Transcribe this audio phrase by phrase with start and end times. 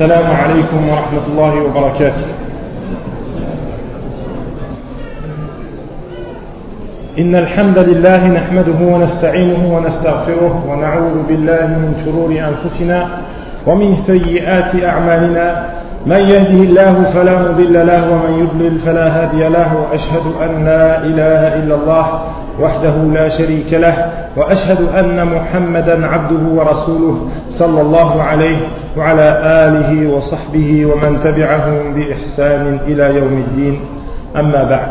[0.00, 2.26] السلام عليكم ورحمة الله وبركاته.
[7.18, 13.08] إن الحمد لله نحمده ونستعينه ونستغفره ونعوذ بالله من شرور أنفسنا
[13.66, 15.64] ومن سيئات أعمالنا.
[16.06, 19.68] من يهده الله فلا مضل له ومن يضلل فلا هادي له.
[19.76, 22.06] وأشهد أن لا إله إلا الله
[22.60, 28.58] وحده لا شريك له واشهد ان محمدا عبده ورسوله صلى الله عليه
[28.96, 33.80] وعلى اله وصحبه ومن تبعهم باحسان إلى يوم الدين
[34.36, 34.88] اما بعد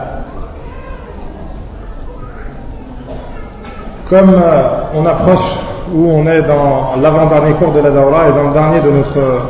[4.09, 4.33] Comme
[4.95, 5.51] on approche
[5.93, 9.41] où on est dans l'avant-dernier cours de la Daura et dans le dernier de notre,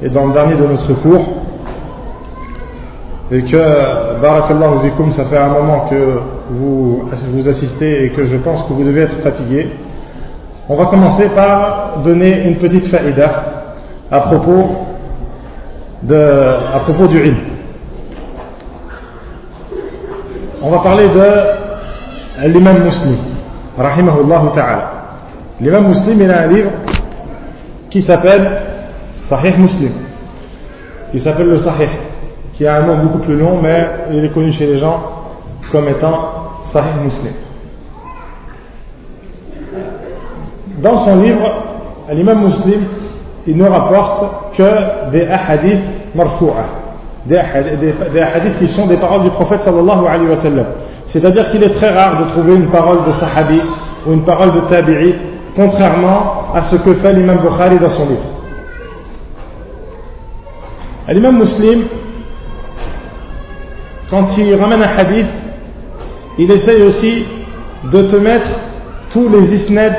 [0.00, 1.24] et dans le dernier de notre cours,
[3.32, 6.20] et que, barakallahu zikum, ça fait un moment que
[6.50, 9.68] vous, vous assistez et que je pense que vous devez être fatigué,
[10.68, 13.30] on va commencer par donner une petite faïda
[14.10, 14.68] à propos,
[16.02, 17.36] de, à propos du ilm.
[20.62, 23.18] On va parler de l'imam muslim,
[23.78, 24.92] rahimahullah ta'ala.
[25.60, 26.70] L'imam muslim, il a un livre
[27.90, 28.62] qui s'appelle
[29.28, 29.92] Sahih Muslim,
[31.12, 31.88] qui s'appelle le Sahih
[32.56, 35.00] qui a un nom beaucoup plus long, mais il est connu chez les gens
[35.70, 36.16] comme étant
[36.72, 37.32] Sahih Muslim.
[40.78, 41.48] Dans son livre,
[42.12, 42.84] l'imam Muslim,
[43.46, 45.80] il ne rapporte que des hadiths
[46.14, 46.64] marfou'a,
[47.26, 50.66] des, hadiths qui sont des paroles du prophète sallallahu alayhi wa sallam.
[51.06, 53.60] C'est-à-dire qu'il est très rare de trouver une parole de sahabi
[54.06, 55.14] ou une parole de tabi'i,
[55.54, 58.22] contrairement à ce que fait l'imam Bukhari dans son livre.
[61.08, 61.84] L'imam Muslim,
[64.10, 65.26] quand il ramène un hadith,
[66.38, 67.24] il essaye aussi
[67.90, 68.46] de te mettre
[69.10, 69.94] tous les isnad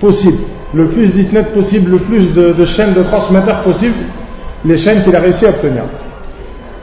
[0.00, 0.42] possibles,
[0.74, 3.94] le plus d'isnad possible, le plus de, chaînes de transmetteurs possibles,
[4.64, 5.84] les chaînes qu'il a réussi à obtenir.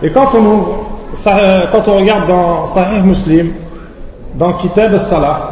[0.01, 3.51] Et quand on, regarde dans Sahih Muslim,
[4.35, 5.49] dans Kitab al-Salah,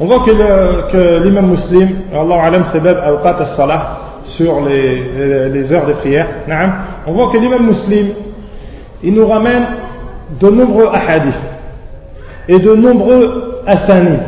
[0.00, 5.92] on voit que l'imam muslim, Allah alam sebeb awqat al-salah, sur les, les, heures de
[5.92, 6.26] prière,
[7.06, 8.08] on voit que l'imam muslim,
[9.04, 9.66] il nous ramène
[10.40, 11.34] de nombreux ahadiths
[12.48, 14.18] et de nombreux asanis,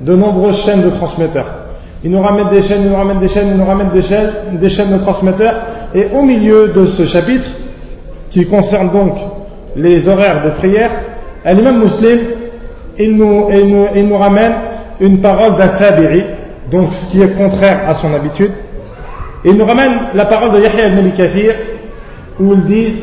[0.00, 1.62] de nombreuses chaînes de transmetteurs.
[2.04, 4.92] Il nous ramène des chaînes, il nous ramène des chaînes, il nous ramène des chaînes,
[4.92, 5.54] de transmetteurs.
[5.94, 7.46] Et au milieu de ce chapitre,
[8.30, 9.14] qui concerne donc
[9.76, 10.90] les horaires de prière,
[11.44, 12.18] l'imam muslim,
[12.98, 13.48] il nous,
[13.94, 14.52] il, nous, ramène
[15.00, 16.24] une parole d'un tabi'i,
[16.70, 18.52] donc ce qui est contraire à son habitude.
[19.44, 21.54] Il nous ramène la parole de Yahya ibn al-Kathir,
[22.40, 22.94] où il dit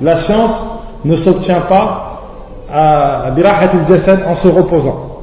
[0.00, 0.66] la science
[1.04, 2.20] ne s'obtient pas
[2.72, 3.30] à
[4.26, 5.20] en se reposant.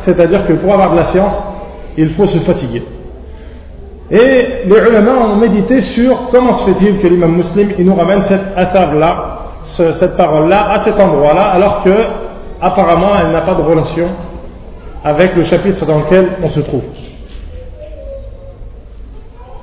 [0.00, 1.42] C'est-à-dire que pour avoir de la science,
[1.96, 2.82] il faut se fatiguer.
[4.10, 8.22] Et les ulama ont médité sur comment se fait-il que l'imam muslim il nous ramène
[8.22, 11.94] cette là cette parole-là, à cet endroit-là, alors que
[12.60, 14.08] apparemment elle n'a pas de relation
[15.04, 16.82] avec le chapitre dans lequel on se trouve.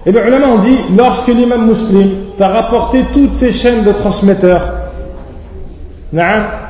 [0.09, 4.73] Et les ulama ont dit, lorsque l'imam muslim t'a rapporté toutes ces chaînes de transmetteurs,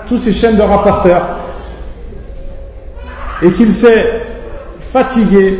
[0.09, 1.37] toutes ces chaînes de rapporteurs,
[3.41, 4.03] et qu'il s'est
[4.91, 5.57] fatigué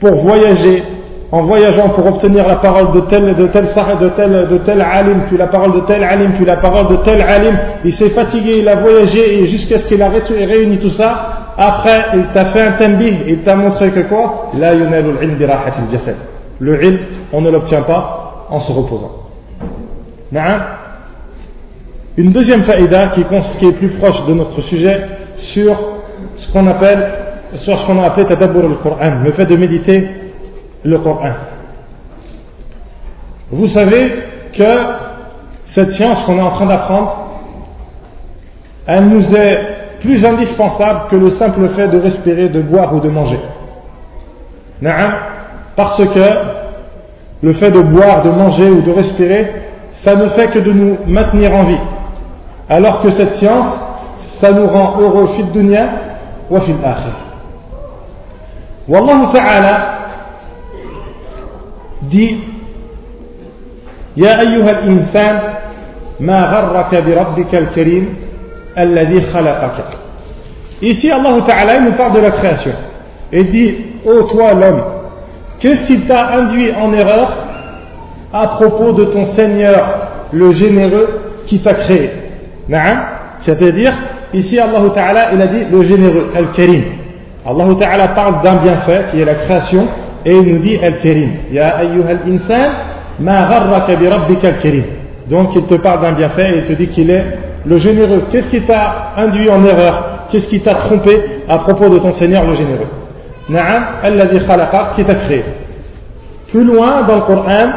[0.00, 0.82] pour voyager,
[1.30, 5.20] en voyageant pour obtenir la parole de tel, de tel, de tel, de tel alim,
[5.28, 8.58] puis la parole de tel alim, puis la parole de tel alim, il s'est fatigué,
[8.58, 12.62] il a voyagé, et jusqu'à ce qu'il a réuni tout ça, après, il t'a fait
[12.62, 14.50] un tambih, il t'a montré que quoi?
[14.58, 14.72] La.
[16.60, 16.98] Le ilm,
[17.32, 19.12] on ne l'obtient pas en se reposant.
[22.16, 25.06] Une deuxième faïda qui, est plus proche de notre sujet
[25.36, 25.76] sur
[26.36, 27.12] ce qu'on appelle,
[27.54, 30.08] sur ce qu'on a appelé al-Qur'an, le fait de méditer
[30.84, 31.32] le Coran.
[33.50, 34.12] Vous savez
[34.52, 34.78] que
[35.64, 37.16] cette science qu'on est en train d'apprendre,
[38.86, 39.58] elle nous est
[40.00, 43.38] plus indispensable que le simple fait de respirer, de boire ou de manger.
[45.79, 46.19] Parce que
[47.41, 49.53] le fait de boire, de manger ou de respirer,
[50.03, 51.79] ça ne fait que de nous maintenir en vie.
[52.69, 53.67] Alors que cette science,
[54.39, 55.87] ça nous rend heureux fil dunya
[56.49, 57.13] wa fil akhir.
[58.87, 59.95] Wallahu ta'ala
[62.01, 62.37] dit
[64.17, 65.39] يا أيها الإنسان
[66.19, 68.15] ما غرك بربك الكريم
[68.77, 69.83] الذي خلقك
[70.81, 72.73] Ici, Allah Ta'ala nous parle de la création
[73.31, 73.75] et dit
[74.05, 74.83] Ô toi l'homme,
[75.60, 77.36] Qu'est-ce qui t'a induit en erreur
[78.32, 82.10] à propos de ton Seigneur, le généreux, qui t'a créé
[83.40, 83.92] C'est-à-dire,
[84.32, 86.82] ici Allah Ta'ala, il a dit le généreux, Al-Karim.
[87.46, 89.86] Allah Ta'ala parle d'un bienfait qui est la création
[90.24, 91.30] Et il nous dit Al-Karim.
[91.52, 92.70] Ya ayyuhal insan,
[93.18, 94.84] ma gharraka bi rabbika al-Karim.
[95.28, 97.24] Donc il te parle d'un bienfait et il te dit qu'il est
[97.64, 98.24] le généreux.
[98.30, 100.26] Qu'est-ce qui t'a induit en erreur?
[100.30, 102.86] Qu'est-ce qui t'a trompé à propos de ton Seigneur le généreux?
[103.50, 104.38] Na'am, alladhi
[104.94, 105.44] qui t'a créé.
[106.52, 107.68] Plus loin dans le Coran,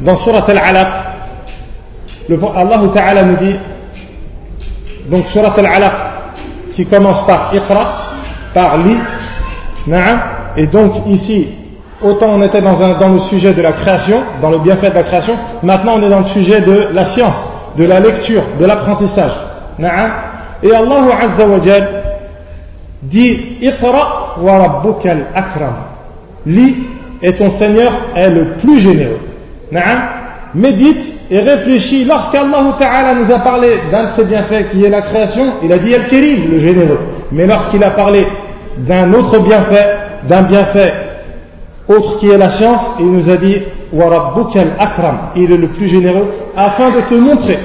[0.00, 0.88] dans Surat Al-Alaq,
[2.28, 3.54] Allah Ta'ala nous dit,
[5.08, 5.92] donc Surat Al-Alaq,
[6.72, 7.84] qui commence par Iqra,
[8.52, 8.96] par li,
[10.56, 11.46] et donc ici,
[12.02, 12.76] autant on était dans,
[13.08, 16.20] le sujet de la création, dans le bienfait de la création, maintenant on est dans
[16.20, 17.36] le sujet de la science,
[17.78, 19.32] de la lecture, de l'apprentissage.
[19.78, 20.10] Na'am.
[20.64, 21.58] Et Allah Azza wa
[23.02, 25.74] dit Iqra wa rabbukal akram.
[26.46, 26.76] Li
[27.22, 29.20] et ton Seigneur est le plus généreux.
[30.54, 32.04] Médite et réfléchis.
[32.04, 35.78] Lorsqu'Allah Ta'ala nous a parlé d'un de ses bienfaits qui est la création, il a
[35.78, 36.98] dit Al-Karim, le généreux.
[37.30, 38.26] Mais lorsqu'il a parlé
[38.78, 39.96] d'un autre bienfait,
[40.28, 40.92] d'un bienfait
[41.88, 43.62] autre qui est la science, il nous a dit
[44.78, 47.58] akram, il est le plus généreux, afin de te montrer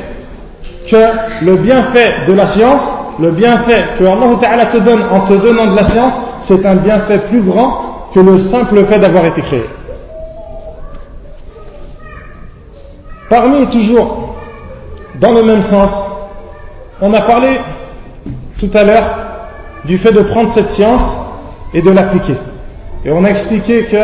[0.89, 2.81] que le bienfait de la science,
[3.19, 6.13] le bienfait que Allah te donne en te donnant de la science,
[6.47, 9.65] c'est un bienfait plus grand que le simple fait d'avoir été créé.
[13.29, 14.35] Parmi toujours,
[15.19, 15.91] dans le même sens,
[17.01, 17.59] on a parlé
[18.59, 19.17] tout à l'heure
[19.85, 21.03] du fait de prendre cette science
[21.73, 22.35] et de l'appliquer.
[23.03, 23.97] Et on a expliqué que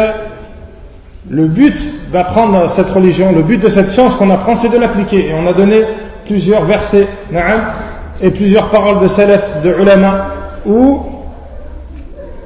[1.29, 5.29] le but d'apprendre cette religion, le but de cette science qu'on apprend, c'est de l'appliquer.
[5.29, 5.83] Et on a donné
[6.25, 7.07] plusieurs versets
[8.20, 10.26] et plusieurs paroles de salaf, de ulama,
[10.66, 11.00] où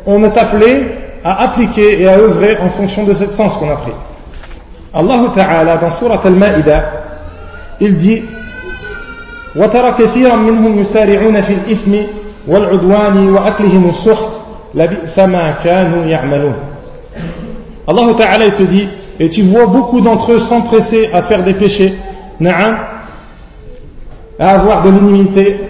[0.07, 0.87] on est appelé
[1.25, 3.93] à appliquer et à œuvrer en fonction de cette science qu'on a pris.
[4.95, 6.85] Allah Ta'ala, dans Surat Al-Ma'idah,
[7.81, 8.23] il dit
[9.57, 11.93] وترى كثيرا منهم يسارعون في الإثم
[12.49, 14.33] والعدوان وأكلهم السحت
[17.87, 18.89] Allah Ta'ala te dit,
[19.21, 21.95] et tu vois beaucoup d'entre eux s'empresser à faire des péchés,
[22.41, 22.79] na'am,
[24.40, 25.70] à avoir de l'inimité,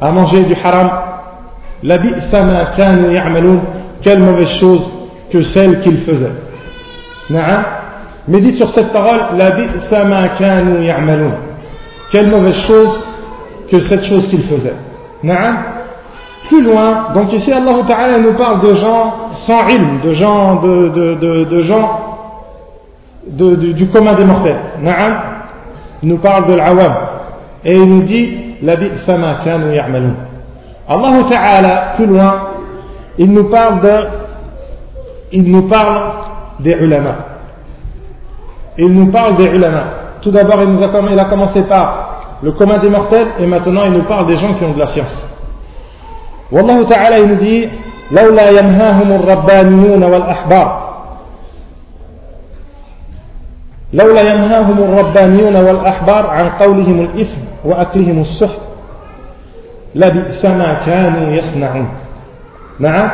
[0.00, 0.90] à manger du haram,
[1.82, 1.98] la
[4.02, 4.90] quelle mauvaise chose
[5.30, 6.32] que celle qu'ils faisaient.
[7.30, 7.64] Na'am,
[8.28, 9.52] médite sur cette parole, la
[12.10, 13.00] quelle mauvaise chose
[13.70, 14.76] que cette chose qu'ils faisaient.
[15.22, 15.56] Na'am,
[16.48, 19.14] plus loin, donc ici Allah nous parle de gens
[19.46, 22.00] sans ilm, de gens, de, gens
[23.26, 24.60] de, du commun des mortels
[26.03, 26.93] il nous parle de l'awam.
[27.63, 28.75] Et il nous dit, la
[29.05, 30.15] sama kanu ya'malun.
[30.87, 32.33] Allah Ta'ala, plus loin,
[33.17, 33.99] il nous parle de,
[35.33, 36.11] il nous parle
[36.59, 37.15] des ulama.
[38.77, 39.83] Il nous parle des ulama.
[40.21, 43.83] Tout d'abord, il, nous a, il a commencé par le commun des mortels et maintenant
[43.85, 45.25] il nous parle des gens qui ont de la science.
[46.51, 47.69] والله تعالى ينجي
[48.11, 50.82] لولا ينهاهم الربانيون والأحبار
[53.93, 58.59] لولا ينهاهم الربانيون والأحبار عن قولهم الإثم وأكلهم السحت
[59.95, 61.87] لبئس ما كانوا يصنعون
[62.79, 63.09] نعم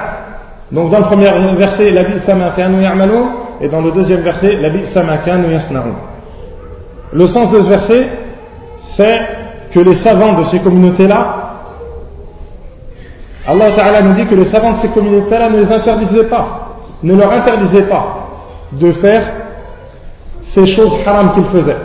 [0.72, 3.30] Donc dans le premier verset, la bi'sa ma kanu ya'malun,
[3.62, 5.94] et dans le deuxième verset, la bi'sa ma kanu yasna'un.
[7.13, 8.07] Le sens de ce verset,
[8.98, 9.22] c'est
[9.72, 11.46] que les savants de ces communautés-là
[13.48, 16.69] Allah Ta'ala nous dit que les savants de ces communautés-là ne les interdisaient pas,
[17.04, 18.28] ne leur interdisaient pas
[18.71, 19.24] de faire
[20.55, 21.77] ces choses haram qu'ils faisaient,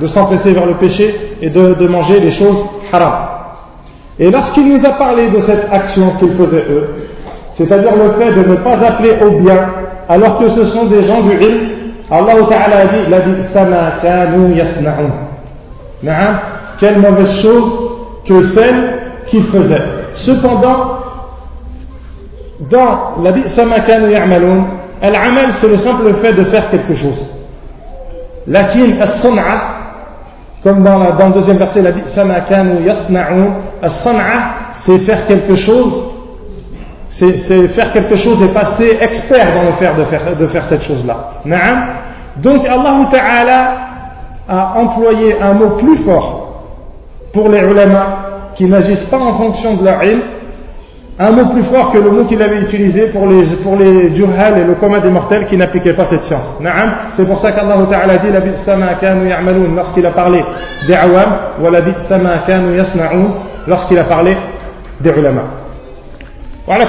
[0.00, 3.12] de s'empresser vers le péché et de, manger les choses haram.
[4.18, 6.88] Et lorsqu'il nous a parlé de cette action qu'ils faisaient eux,
[7.56, 9.70] c'est-à-dire le fait de ne pas appeler au bien,
[10.08, 11.60] alors que ce sont des gens du ilm,
[12.10, 13.20] Allah Ta'ala a dit, la
[14.02, 15.10] kanu yasna'un.
[16.78, 17.72] Quelle mauvaise chose
[18.26, 19.82] que celle qu'ils faisaient.
[20.14, 20.98] Cependant,
[22.70, 24.64] dans la bi'samakanu ya'maloun,
[25.02, 27.26] al-amal c'est le simple fait de faire quelque chose.
[28.46, 29.42] Lakin as-sun'a,
[30.62, 36.04] comme dans, le deuxième verset, la bi'samakanu yasna'un, as-sun'a c'est faire quelque chose,
[37.10, 40.82] c'est faire quelque chose et passer expert dans le faire de faire, de faire cette
[40.82, 41.30] chose-là.
[42.36, 43.74] Donc Allah Ta'ala
[44.48, 46.64] a employé un mot plus fort
[47.32, 48.06] pour les ulama
[48.54, 50.20] qui n'agissent pas en fonction de leur ilm,
[51.18, 54.64] un mot plus fort que le mot qu'il avait utilisé pour les, pour les et
[54.64, 56.56] le commun des mortels qui n'appliquaient pas cette science.
[57.16, 60.44] C'est pour ça qu'Allah Ta'ala dit la sama kanu ya'maloun lorsqu'il a parlé
[60.88, 63.26] des awam, ou la sama kanu yasna'un
[63.68, 64.36] lorsqu'il a parlé
[65.00, 65.42] des ulama.
[66.66, 66.86] Voilà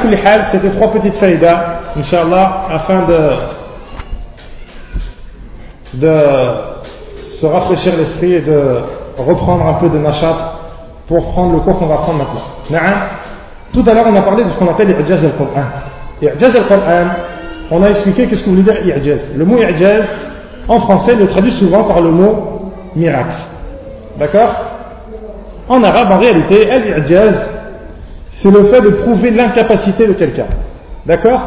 [0.52, 3.20] c'était trois petites faïdas, Inch'Allah, afin de,
[6.00, 6.14] de
[7.40, 8.80] se rafraîchir l'esprit et de
[9.18, 10.54] reprendre un peu de nachat
[11.08, 12.42] pour prendre le cours qu'on va prendre maintenant.
[13.76, 15.66] Tout à l'heure, on a parlé de ce qu'on appelle l'Ijaz al-Qur'an.
[16.22, 17.08] L'Ijaz al-Qur'an,
[17.72, 19.36] on a expliqué qu'est-ce que veut dire I'jaz.
[19.36, 20.06] Le mot I'jaz,
[20.70, 23.36] en français, le traduit souvent par le mot miracle.
[24.18, 24.56] D'accord?
[25.68, 27.34] En arabe, en réalité, al-I'jaz,
[28.42, 30.48] c'est le fait de prouver l'incapacité de quelqu'un.
[31.06, 31.42] D'accord?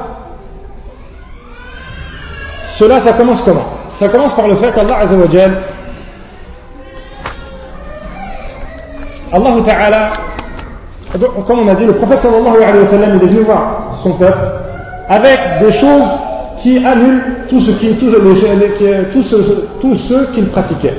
[2.78, 3.64] Cela, ça commence comment?
[3.98, 5.62] Ça commence par le fait qu'Allah Azzawajal,
[9.32, 10.12] Allah Ta'ala,
[11.46, 14.38] comme on a dit, le prophète sallallahu alayhi wa sallam, est venu voir son peuple
[15.08, 16.04] avec des choses
[16.62, 17.70] qui annulent tout ce
[20.32, 20.94] qu'il pratiquait.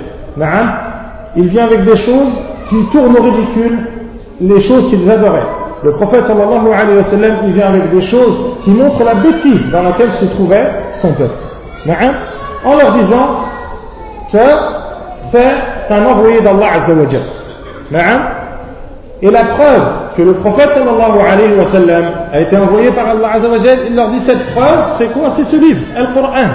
[1.36, 2.34] Il vient avec des choses
[2.70, 3.78] qui tournent au ridicule
[4.42, 5.46] les choses qu'ils adoraient.
[5.84, 9.70] Le prophète sallallahu alayhi wa sallam, il vient avec des choses qui montrent la bêtise
[9.72, 10.70] dans laquelle se trouvait
[11.02, 11.36] son peuple.
[12.66, 13.28] En leur disant
[14.32, 14.38] que
[15.32, 16.94] c'est un envoyé d'Allah azza
[19.22, 19.84] Et la preuve
[20.16, 24.12] que le prophète sallallahu alayhi wa sallam a été envoyé par Allah azza il leur
[24.12, 25.32] dit cette preuve, c'est quoi?
[25.36, 26.48] C'est ce livre, le Coran.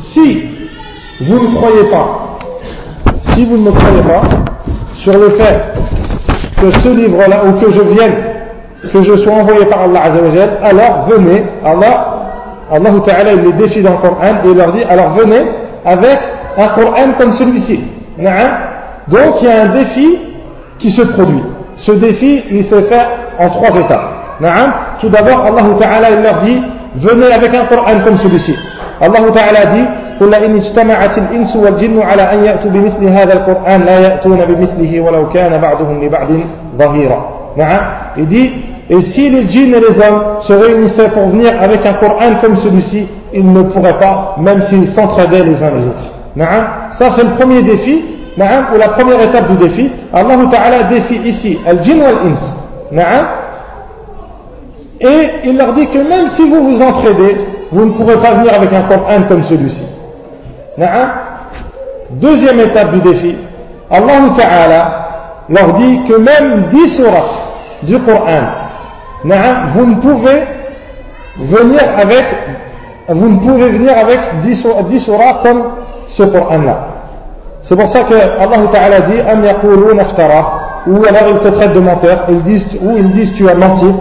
[0.00, 0.48] Si
[1.20, 2.38] vous ne croyez pas,
[3.30, 4.22] si vous ne me croyez pas,
[4.94, 5.60] sur le fait
[6.60, 8.14] que ce livre-là, ou que je vienne,
[8.92, 12.06] que je sois envoyé par Allah Azzawajal, alors venez, Allah,
[12.72, 15.42] Allah Ta'ala, il les défie dans le Coran et il leur dit, alors venez
[15.84, 16.18] avec
[16.58, 17.80] un Coran comme celui-ci.
[19.07, 20.19] Donc il y a un défi
[20.79, 21.43] qui se produit.
[21.77, 23.05] Ce défi, il se fait
[23.39, 24.39] en trois étapes.
[24.99, 26.61] Tout d'abord, Allah Ta'ala, il leur dit,
[26.95, 28.55] venez avec un Coran comme celui-ci.
[28.99, 29.85] Allah Ta'ala dit,
[30.21, 35.29] قل إن اجتمعت الإنس والجن على أن يأتوا بمثل هذا القرآن لا يأتون بمثله ولو
[35.29, 36.27] كان بعضهم لبعض
[36.77, 37.81] ظهيرا نعم
[38.17, 38.51] il dit
[38.89, 42.55] et si les djinns et les hommes se réunissaient pour venir avec un Coran comme
[42.57, 47.24] celui-ci ils ne pourraient pas même s'ils s'entraidaient les uns les autres نعم Ça, c'est
[47.24, 48.04] le premier défi,
[48.38, 49.90] ou la première étape du défi.
[50.12, 53.26] Allah Ta'ala défie ici al-jinn wal-ins.
[55.00, 57.36] Et il leur dit que même si vous vous entraidez,
[57.72, 59.84] vous ne pourrez pas venir avec un Coran comme celui-ci.
[62.10, 63.36] Deuxième étape du défi,
[63.90, 65.08] Allah Ta'ala
[65.48, 67.38] leur dit que même dix sourates
[67.82, 68.42] du Coran,
[69.74, 70.42] vous ne pouvez
[71.38, 72.26] venir avec
[73.08, 74.56] vous ne pouvez venir avec dix
[75.00, 75.62] sourates comme
[76.15, 76.87] ce Coran-là.
[77.63, 79.43] C'est pour ça que Allah Ta'ala dit Am
[80.87, 83.93] ou alors ils te traitent de menteur, ils disent, ou ils disent tu as menti.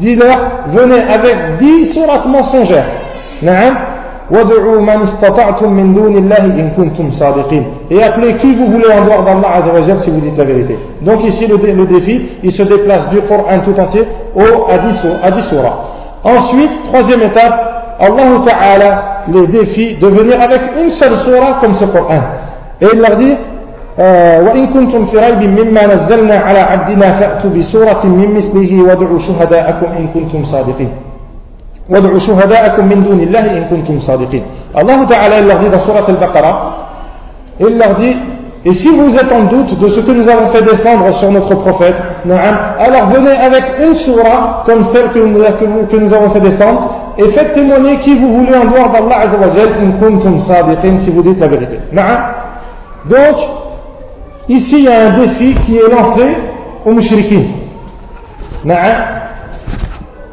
[0.00, 2.84] Dis-leur, venez avec 10 sourates mensongères.
[3.42, 3.76] نعم
[4.30, 9.04] وادعوا من استطعتم من دون الله إن كنتم صادقين et appelez qui vous voulez en
[9.04, 12.62] dehors d'Allah Azzawajal si vous dites la vérité donc ici le, le, défi il se
[12.62, 14.04] déplace du Coran tout entier
[14.36, 14.78] au à
[15.30, 15.76] 10 surah
[16.24, 21.85] ensuite troisième étape Allah Ta'ala les défie de venir avec une seule surah comme ce
[21.85, 22.21] Coran
[22.81, 23.35] et il leur dit
[24.45, 30.07] وإن كنتم في ريب مما نزلنا على عبدنا فأتوا بسورة من مثله وادعوا شهداءكم إن
[30.13, 30.89] كنتم صادقين
[31.89, 34.43] وادعوا شهداءكم من دون الله إن كنتم صادقين
[34.75, 36.57] Allah Ta'ala il leur dit dans Surat Al-Baqarah
[37.59, 38.15] il leur dit
[38.65, 41.55] et si vous êtes en doute de ce que nous avons fait descendre sur notre
[41.55, 41.95] prophète
[42.29, 45.41] alors venez avec une surah comme celle que nous,
[45.87, 49.31] que nous avons fait descendre et faites témoigner qui vous voulez en dehors d'Allah
[50.99, 51.79] si vous dites la vérité.
[53.05, 53.37] Donc
[54.49, 56.23] ici il y a un défi qui est lancé
[56.85, 57.41] aux mushrikin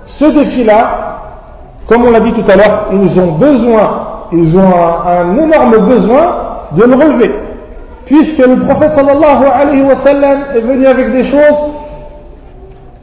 [0.07, 1.05] ce défi là
[1.87, 4.73] comme on l'a dit tout à l'heure, ils ont besoin, ils ont
[5.07, 6.37] un, énorme besoin
[6.73, 7.31] de le relever.
[8.07, 11.71] Puisque le prophète sallallahu alayhi wa sallam est venu avec des choses,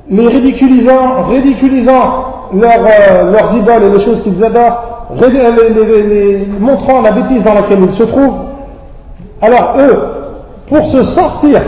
[0.10, 7.44] les ridiculisant, ridiculisant euh, leurs idoles et les choses qu'ils adorent, les, montrant la bêtise
[7.44, 8.46] dans laquelle ils se trouvent.
[9.42, 10.00] Alors eux,
[10.68, 11.62] pour se sortir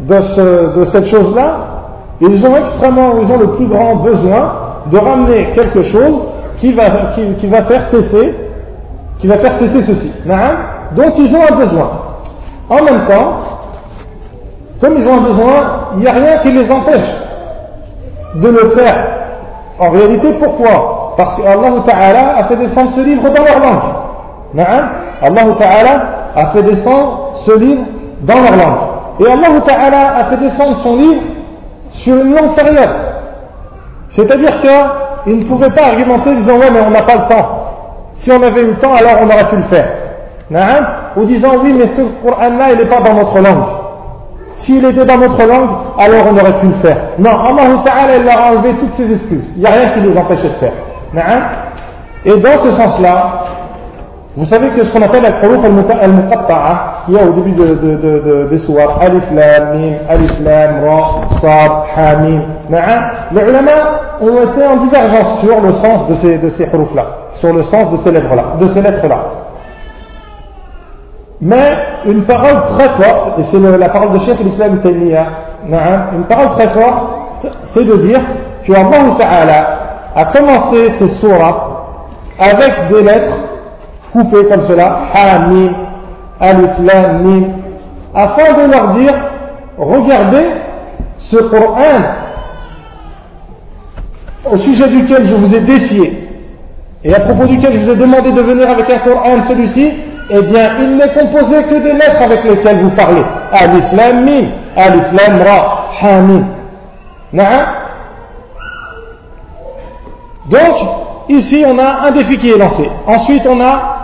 [0.00, 1.58] de, de cette chose-là,
[2.20, 4.52] ils ont extrêmement, ils ont le plus grand besoin
[4.90, 6.14] de ramener quelque chose
[6.58, 6.84] qui va,
[7.38, 8.34] qui, va faire cesser,
[9.20, 10.12] qui va faire cesser ceci.
[10.96, 11.90] Donc ils ont un besoin.
[12.68, 13.40] En même temps,
[14.80, 15.54] comme ils ont un besoin,
[15.94, 17.10] il n'y a rien qui les empêche
[18.34, 19.06] de le faire.
[19.78, 21.14] En réalité, pourquoi?
[21.16, 23.82] Parce qu'Allah Ta'ala a fait descendre ce livre dans leur langue.
[25.22, 26.02] Allah Ta'ala
[26.34, 27.82] a fait descendre ce livre
[28.22, 28.78] dans leur langue.
[29.20, 31.22] Et Allah Ta'ala a fait descendre son livre
[31.92, 32.90] sur une longue période.
[34.10, 37.34] C'est-à-dire que il ne pouvait pas argumenter en disant ouais mais on n'a pas le
[37.34, 37.48] temps.
[38.14, 39.88] Si on avait eu le temps alors on aurait pu le faire.
[41.16, 43.64] Ou disant oui mais ce Coran-là il n'est pas dans notre langue.
[44.60, 46.96] S'il était dans notre langue, alors on aurait pu le faire.
[47.18, 49.44] Non, Allah Ta'ala il leur a enlevé toutes ses excuses.
[49.56, 50.72] Il n'y a rien qui les empêchait de faire.
[52.24, 53.44] Et dans ce sens-là,
[54.38, 57.64] Vous savez que ce qu'on appelle al-huruf al-muqatta'a, ce qu'il y a au début de,
[57.64, 60.84] de, de, de, des sourates, alif lam, mim, alif lam,
[61.42, 62.42] ra, hamim,
[63.32, 63.72] les ulama
[64.20, 67.90] ont été en divergence sur le sens de ces, de ces hurufs-là, sur le sens
[67.90, 69.16] de ces lettres-là.
[71.40, 71.76] Mais
[72.06, 75.26] une parole très forte, et c'est la parole de Cheikh l'Islam Taymiyyah,
[76.16, 78.20] une parole très forte, c'est de dire
[78.66, 79.78] que Allah Ta'ala
[80.16, 81.62] a commencé ces sourates
[82.38, 83.36] avec des lettres
[84.12, 85.72] coupées comme cela, Hamim,
[86.40, 87.44] Alif Lam, Mim,
[88.14, 89.14] afin de leur dire,
[89.76, 90.46] regardez
[91.18, 92.00] ce Coran
[94.50, 96.28] au sujet duquel je vous ai défié
[97.04, 99.92] et à propos duquel je vous ai demandé de venir avec un Coran celui-ci,
[100.30, 103.22] eh bien, il n'est composé que des lettres avec lesquelles vous parlez.
[103.52, 106.44] Alif Lam Mim, Alif Lam Ra, Hamim.
[110.50, 110.76] Donc,
[111.28, 112.90] ici, on a un défi qui est lancé.
[113.06, 113.96] Ensuite, on a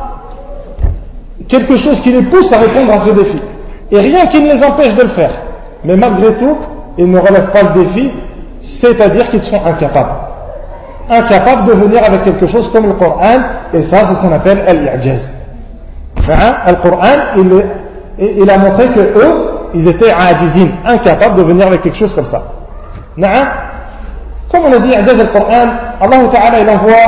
[1.48, 3.40] quelque chose qui les pousse à répondre à ce défi.
[3.90, 5.30] Et rien qui ne les empêche de le faire.
[5.84, 6.56] Mais malgré tout,
[6.96, 8.10] ils ne relèvent pas le défi,
[8.60, 10.14] c'est-à-dire qu'ils sont incapables.
[11.10, 13.40] Incapables de venir avec quelque chose comme le Coran,
[13.74, 15.33] et ça, c'est ce qu'on appelle al-i'jaz.
[16.26, 17.64] Le Coran,
[18.18, 20.12] il, a montré que eux, ils étaient
[20.86, 22.42] incapables de venir avec quelque chose comme ça.
[24.50, 24.92] Comme on a dit,
[25.32, 25.66] Coran,
[26.00, 26.58] Allah Ta'ala,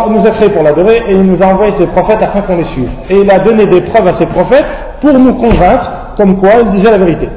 [0.06, 2.56] il nous a créé pour l'adorer et il nous a envoyé ses prophètes afin qu'on
[2.56, 2.90] les suive.
[3.08, 4.66] Et il a donné des preuves à ses prophètes
[5.00, 7.28] pour nous convaincre comme quoi ils disaient la vérité.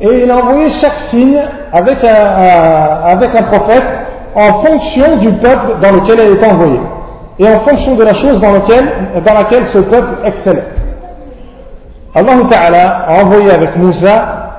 [0.00, 1.40] Et il a envoyé chaque signe
[1.72, 3.84] avec un, avec un prophète
[4.34, 6.80] en fonction du peuple dans lequel elle était envoyée
[7.38, 10.64] et en fonction de la chose dans, laquelle, ce peuple excellait.
[12.14, 14.50] Allah a envoyé avec Moussa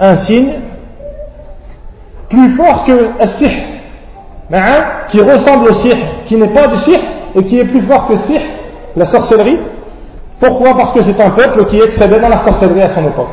[0.00, 0.54] un signe
[2.28, 3.50] plus fort que le sihr,
[4.52, 6.98] hein, qui ressemble au sihr, qui n'est pas du sihr
[7.36, 8.40] et qui est plus fort que sihr,
[8.96, 9.58] la sorcellerie.
[10.40, 10.76] Pourquoi?
[10.76, 13.28] Parce que c'est un peuple qui excellait dans la sorcellerie à son époque.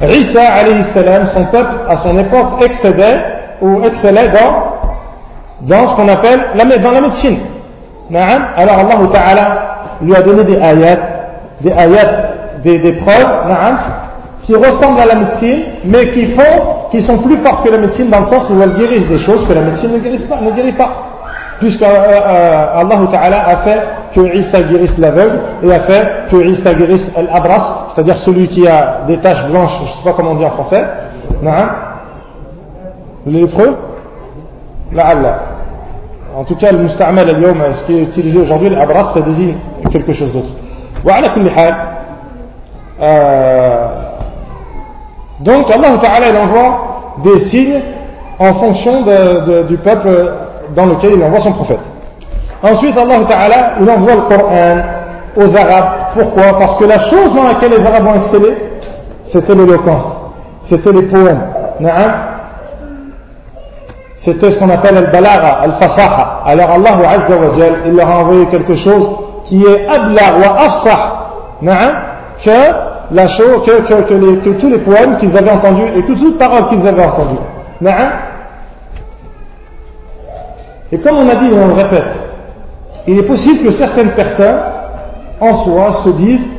[0.00, 3.18] Isa alayhi salam, son peuple à son époque excédait
[3.60, 4.77] ou excellait dans
[5.62, 7.38] dans ce qu'on appelle la, dans la médecine.
[8.14, 9.58] Alors Allah Ta'ala
[10.00, 10.98] lui a donné des ayats,
[11.60, 12.10] des ayats,
[12.64, 13.26] des, des preuves,
[14.44, 18.08] qui ressemblent à la médecine, mais qui font, qui sont plus fortes que la médecine
[18.08, 20.40] dans le sens où elles guérissent des choses que la médecine ne guérit pas.
[20.40, 20.90] Ne guérit pas.
[21.58, 23.82] Puisque euh, euh, Allah Ta'ala a fait
[24.14, 29.00] que Isa guérisse l'aveugle et a fait que Isa guérisse l'abras, c'est-à-dire celui qui a
[29.06, 30.84] des taches blanches, je ne sais pas comment on dit en français,
[33.26, 33.76] les lépreux,
[34.96, 35.38] Allah.
[36.36, 39.54] En tout cas, le musta'mal al ce qui est utilisé aujourd'hui, l'abras, ça désigne
[39.90, 40.50] quelque chose d'autre.
[43.00, 43.86] Euh,
[45.40, 46.78] donc Allah Ta'ala il envoie
[47.22, 47.80] des signes
[48.40, 50.32] en fonction de, du peuple
[50.74, 51.78] dans lequel il envoie son prophète.
[52.62, 54.76] Ensuite Allah Ta'ala il envoie le Coran
[55.36, 55.90] aux Arabes.
[56.14, 56.58] Pourquoi?
[56.58, 58.56] Parce que la chose dans laquelle les Arabes ont excellé,
[59.30, 60.16] c'était l'éloquence,
[60.68, 61.40] c'était les poèmes.
[64.20, 66.42] C'était ce qu'on appelle al-balagha, al-fasaha.
[66.44, 67.48] Alors Allah Azza wa
[67.86, 69.10] il leur a envoyé quelque chose
[69.44, 71.30] qui est ablar wa afsah,
[72.44, 76.38] que la chose, que, que, tous les poèmes qu'ils avaient entendus et que toutes les
[76.38, 77.38] paroles qu'ils avaient entendues.
[80.90, 82.08] Et comme on a dit on le répète,
[83.06, 84.58] il est possible que certaines personnes
[85.40, 86.50] en soi se disent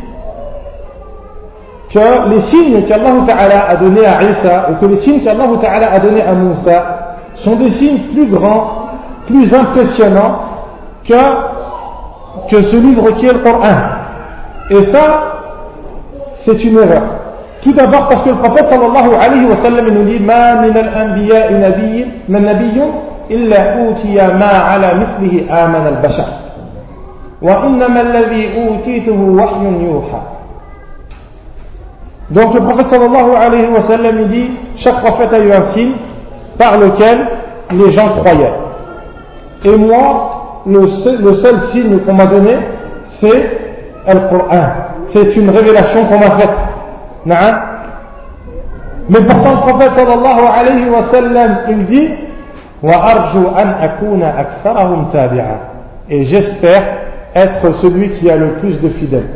[1.93, 6.22] que les signes qu'Allah a donnés à Isa ou que les signes qu'Allah a donnés
[6.22, 6.98] à Moussa
[7.43, 8.89] sont des signes plus grands,
[9.28, 10.39] plus impressionnants
[11.08, 13.75] que, que ce livre qui est le Coran.
[14.69, 15.02] Et ça,
[16.45, 17.04] c'est une erreur.
[17.62, 21.52] Tout d'abord parce que le prophète sallallahu alayhi wa sallam nous dit Ma min al-anbiya
[22.30, 22.88] man nabiyyun
[23.30, 26.25] illa utiya ma ala mithlihi aman al-bashar.
[27.41, 30.21] Wa innama alladhi utituhu wahyun yuha.
[32.32, 35.91] Donc le prophète sallallahu alayhi wa sallam il dit chaque prophète a eu un signe
[36.60, 37.26] par lequel
[37.72, 38.54] les gens croyaient.
[39.65, 42.58] Et moi, le seul, signe qu'on m'a donné,
[43.19, 43.58] c'est
[44.08, 44.67] le Coran.
[45.06, 46.58] C'est une révélation qu'on m'a faite.
[49.10, 52.10] Mais pourtant, le prophète sallallahu alayhi wa sallam, il dit
[56.10, 56.84] Et j'espère
[57.36, 59.30] être celui qui a le plus de fidèles.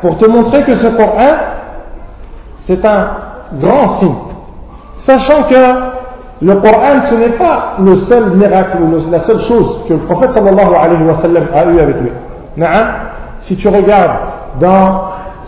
[0.00, 1.34] Pour te montrer que ce Coran,
[2.66, 3.06] c'est un
[3.60, 4.31] grand signe.
[5.06, 5.54] Sachant que
[6.42, 8.78] le Coran, ce n'est pas le seul miracle,
[9.10, 11.14] la seule chose que le prophète sallallahu alayhi wa
[11.54, 12.10] a eu avec lui.
[13.40, 14.18] Si tu regardes
[14.60, 15.02] dans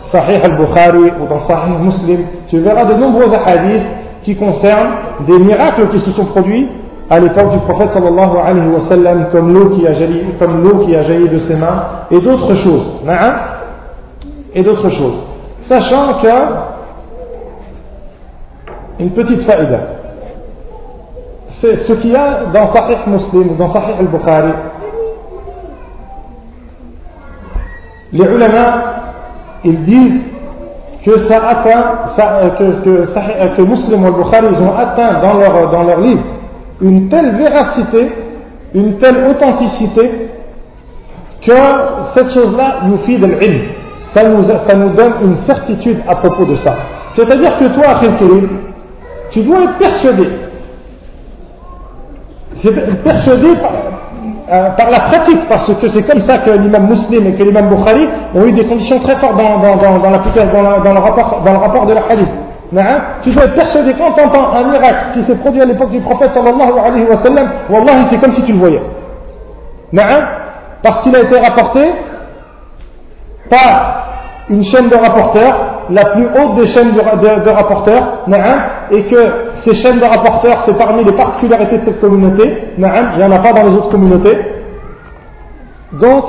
[0.05, 3.85] Sahih al-Bukhari ou dans Sahih Muslim, tu verras de nombreux hadiths
[4.23, 4.95] qui concernent
[5.27, 6.67] des miracles qui se sont produits
[7.09, 10.95] à l'époque du prophète sallallahu alayhi wa comme l'eau qui a jailli, comme l'eau qui
[10.95, 13.01] a jailli de ses mains, et d'autres choses.
[14.53, 15.17] Et d'autres choses.
[15.67, 16.27] Sachant que,
[18.99, 19.79] une petite faïda,
[21.61, 24.51] c'est ce qu'il y a dans Sahih Muslim, dans Sahih al-Bukhari.
[28.13, 28.83] Les ulama,
[29.63, 30.21] ils disent
[31.05, 35.83] que ça atteint, ça, que, que, que Muslim al-Bukhari, ils ont atteint dans leur, dans
[35.83, 36.23] leur livre
[36.81, 38.11] une telle véracité,
[38.73, 40.29] une telle authenticité,
[41.41, 41.51] que
[42.13, 43.61] cette chose-là nous fit de l'ilm.
[44.11, 46.73] Ça nous, ça nous donne une certitude à propos de ça.
[47.11, 48.47] C'est-à-dire que toi, Akhil
[49.31, 50.29] tu dois être persuadé.
[52.55, 53.47] C'est persuadé
[54.51, 57.67] euh, par, la pratique, parce que c'est comme ça que l'imam Muslim et que l'imam
[57.67, 61.57] Bukhari ont eu des conditions très fortes dans, dans, dans, la, le, rapport, dans le
[61.57, 62.31] rapport de la hadith.
[63.23, 65.99] Tu dois être persuadé quand tu entends un miracle qui s'est produit à l'époque du
[65.99, 68.81] prophète sallallahu alayhi wa sallam, wallahi c'est comme si tu le voyais.
[70.81, 71.91] Parce qu'il a été rapporté
[73.49, 74.05] par
[74.49, 78.25] une chaîne de rapporteurs, la plus haute des chaînes de, de, rapporteurs,
[78.91, 83.23] et que ces chaînes de rapporteurs, c'est parmi les particularités de cette communauté, il n'y
[83.23, 84.37] en a pas dans les autres communautés.
[85.93, 86.25] Donc,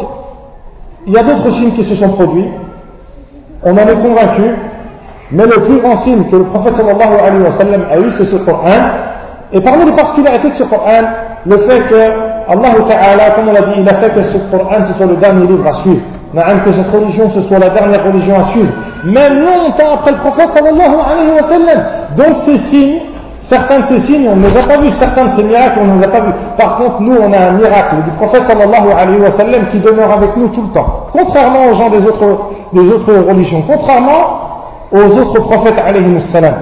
[1.06, 2.48] il y a d'autres signes qui se sont produits,
[3.62, 4.42] on en est convaincu,
[5.32, 8.26] mais le plus grand signe que le prophète sallallahu alayhi wa sallam a eu, c'est
[8.26, 8.90] ce Coran.
[9.52, 11.02] Et parmi les particularités de ce Coran,
[11.46, 11.94] le fait que
[12.48, 15.46] Allah Ta'ala, comme on l'a dit, il a fait que ce Coran, soit le dernier
[15.46, 16.02] livre à suivre.
[16.36, 18.70] Que cette religion, ce soit la dernière religion à suivre.
[19.04, 21.82] Même longtemps après le prophète sallallahu alayhi wa sallam.
[22.14, 22.98] Donc ces signes,
[23.48, 24.92] certains de ces signes, on ne les a pas vus.
[24.98, 26.32] Certains de ces miracles, on ne les a pas vus.
[26.58, 30.12] Par contre, nous, on a un miracle du prophète sallallahu alayhi wa sallam qui demeure
[30.12, 31.06] avec nous tout le temps.
[31.10, 33.62] Contrairement aux gens des autres, religions.
[33.66, 34.40] Contrairement
[34.92, 36.54] aux autres prophètes alayhi salam.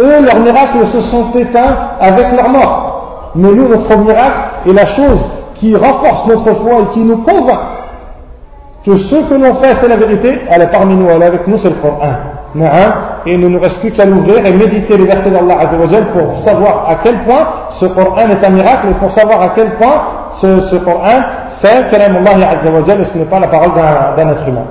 [0.00, 3.30] Eux, leurs miracles se sont éteints avec leur mort.
[3.36, 7.71] Mais nous, notre miracle est la chose qui renforce notre foi et qui nous convainc
[8.84, 11.46] que ce que l'on fait, c'est la vérité, elle est parmi nous, elle est avec
[11.46, 12.14] nous, c'est le Coran.
[13.24, 15.58] Et il ne nous reste plus qu'à l'ouvrir et méditer les versets d'Allah
[16.12, 17.46] pour savoir à quel point
[17.80, 20.02] ce Coran est un miracle et pour savoir à quel point
[20.40, 21.22] ce, ce Coran,
[21.60, 23.70] c'est Kalam Allah et ce n'est pas la parole
[24.16, 24.66] d'un être humain.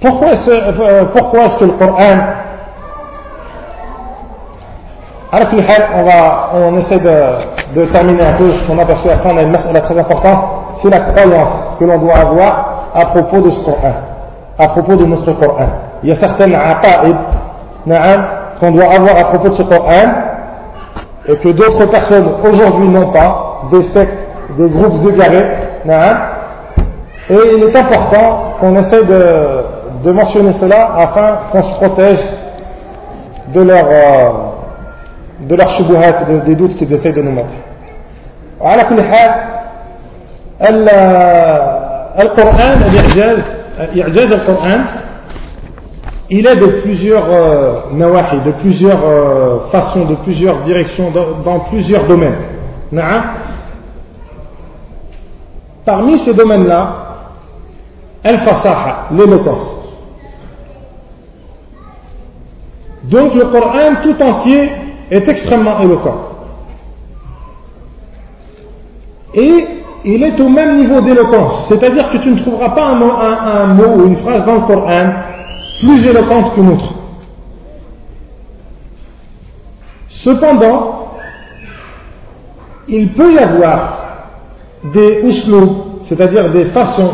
[0.00, 2.16] Pourquoi est-ce, euh, pourquoi est-ce que le Coran
[5.32, 9.30] on, va, on essaie de, de terminer un peu ce qu'on aperçu à la fin,
[9.30, 10.38] on a une mas'ala très importante,
[10.82, 13.94] c'est la croyance que l'on doit avoir à propos de ce Coran,
[14.58, 15.66] à propos de notre Coran.
[16.02, 17.16] Il y a certaines aqa'id
[18.60, 20.04] qu'on doit avoir à propos de ce Coran
[21.28, 24.16] et que d'autres personnes aujourd'hui n'ont pas, des sectes,
[24.58, 25.46] des groupes égarés,
[27.28, 29.64] et il est important qu'on essaie de,
[30.04, 32.20] de mentionner cela afin qu'on se protège
[33.48, 34.28] de leur, euh,
[35.39, 37.53] de leur shubuhat, de, des doutes qu'ils essaient de nous mettre.
[38.61, 39.31] على كل حال
[42.19, 43.39] القرآن الإعجاز
[43.97, 44.85] إعجاز القرآن
[46.33, 51.59] il est de plusieurs euh, nawahi, de plusieurs euh, façons, de plusieurs directions, dans, dans
[51.59, 52.37] plusieurs domaines.
[55.83, 56.95] Parmi ces domaines-là,
[58.23, 59.75] al-fasaha, l'éloquence.
[63.03, 64.71] Donc le Coran tout entier
[65.10, 66.16] est extrêmement éloquent.
[69.34, 69.66] Et
[70.04, 74.06] il est au même niveau d'éloquence, c'est-à-dire que tu ne trouveras pas un mot, ou
[74.06, 75.10] une phrase dans le Coran
[75.80, 76.94] plus éloquente qu'une autre.
[80.08, 81.08] Cependant,
[82.88, 83.98] il peut y avoir
[84.92, 85.70] des uslub,
[86.08, 87.10] c'est-à-dire des façons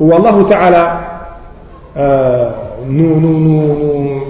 [0.00, 1.00] où Allah Ta'ala
[1.96, 2.50] euh,
[2.88, 4.20] nous, nous,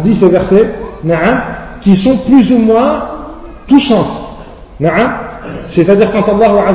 [0.00, 0.74] dit ces versets,
[1.80, 3.02] qui sont plus ou moins
[3.68, 4.06] touchants.
[5.68, 6.74] C'est-à-dire quand Allah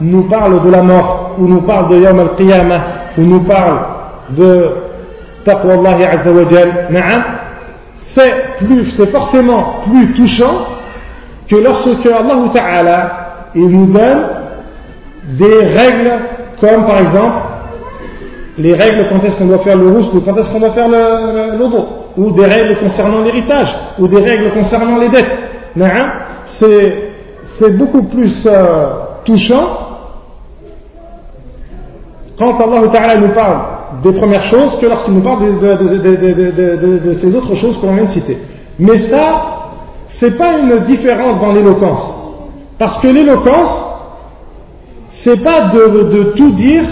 [0.00, 2.80] nous parle de la mort, ou nous parle de Yawm al-Qiyamah,
[3.18, 3.80] ou nous parle
[4.30, 4.70] de
[5.44, 6.30] Taqwa Allah Azza
[8.14, 8.34] c'est
[8.90, 10.66] c'est forcément plus touchant
[11.48, 13.12] que lorsque Allah Ta'ala
[13.54, 14.22] nous donne
[15.38, 16.12] des règles
[16.60, 17.36] comme par exemple
[18.58, 20.88] les règles quand est-ce qu'on doit faire le rousse ou quand est-ce qu'on doit faire
[20.88, 21.58] le,
[22.18, 25.38] ou des règles concernant l'héritage, ou des règles concernant les dettes.
[27.58, 28.88] C'est beaucoup plus euh,
[29.24, 29.86] touchant
[32.36, 33.58] quand Allah Ta'ala nous parle
[34.02, 38.38] des premières choses que lorsqu'il nous parle de, ces autres choses qu'on vient de citer.
[38.78, 39.70] Mais ça,
[40.20, 42.02] c'est pas une différence dans l'éloquence.
[42.78, 43.84] Parce que l'éloquence,
[45.24, 46.84] c'est pas de tout dire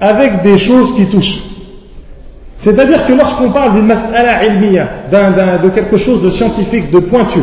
[0.00, 1.53] avec des choses qui touchent.
[2.58, 7.40] C'est-à-dire que lorsqu'on parle d'une mas'ala ilmiya, de quelque chose de scientifique, de pointu,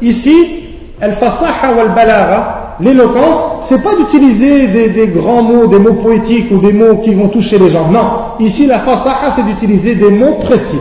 [0.00, 0.64] Ici,
[1.00, 6.98] al-fasaha wal-balagha, l'éloquence, c'est pas d'utiliser des, grands mots, des mots poétiques ou des mots
[6.98, 7.88] qui vont toucher les gens.
[7.88, 10.80] Non, ici la fasaha, c'est d'utiliser des mots précis.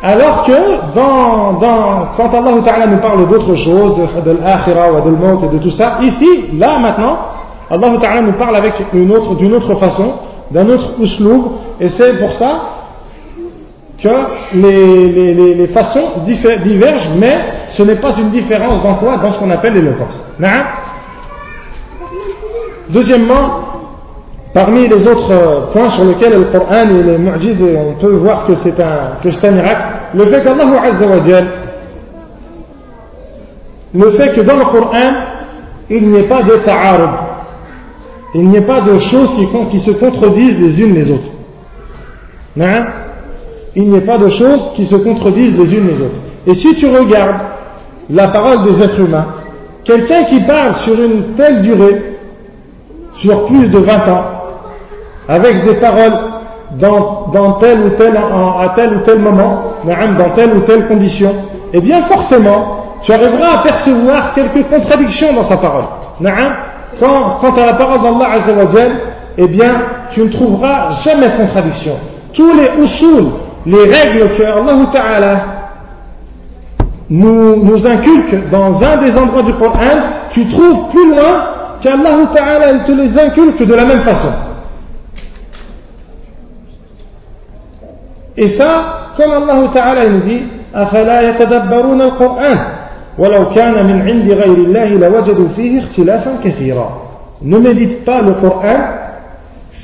[0.00, 0.52] Alors que
[0.92, 5.98] quand Allah nous parle d'autre chose, de, de l'akhira de l'maut et de tout ça,
[6.02, 7.16] ici, là maintenant,
[7.70, 10.14] Allah Ta'ala nous parle avec une autre, d'une autre façon,
[10.50, 12.60] d'un autre usloub, et c'est pour ça
[14.02, 14.08] que
[14.54, 17.36] les, les, les, les façons divergent, mais
[17.68, 20.22] ce n'est pas une différence dans quoi Dans ce qu'on appelle l'éloquence.
[22.88, 23.50] Deuxièmement,
[24.54, 28.54] parmi les autres points sur lesquels le Coran et les mu'jiz, on peut voir que
[28.54, 30.64] c'est un, un miracle, le fait qu'Allah
[33.94, 35.12] le fait que dans le Coran,
[35.90, 37.10] il n'y ait pas de ta'arud,
[38.34, 39.30] il n'y ait pas de choses
[39.70, 41.28] qui, se contredisent les unes les autres.
[43.74, 46.16] Il n'y ait pas de choses qui se contredisent les unes les autres.
[46.46, 47.40] Et si tu regardes
[48.10, 49.26] la parole des êtres humains,
[49.84, 52.16] quelqu'un qui parle sur une telle durée,
[53.14, 54.24] sur plus de 20 ans,
[55.28, 56.18] avec des paroles
[56.78, 61.34] dans, tel ou tel, à tel ou tel moment, dans telle ou telle condition,
[61.72, 65.84] eh bien forcément, tu arriveras à percevoir quelques contradictions dans sa parole
[66.99, 68.37] Quant, quant à la parole d'Allah
[69.37, 69.73] eh bien,
[70.11, 71.97] tu ne trouveras jamais de contradiction.
[72.33, 73.25] Tous les usul,
[73.65, 75.35] les règles que Allah Ta'ala
[77.09, 79.97] nous, nous inculque dans un des endroits du Coran,
[80.31, 81.47] tu trouves plus loin
[81.81, 84.29] qu'Allah Ta'ala te les inculque de la même façon.
[88.37, 90.43] Et ça, comme Allah Ta'ala nous dit,
[90.75, 92.76] أفلا يتدبرون القرآن
[93.17, 97.03] ولو كان من عند غير الله لوجدوا فيه اختلافا كثيرا
[97.41, 98.79] Ne médite pas le Coran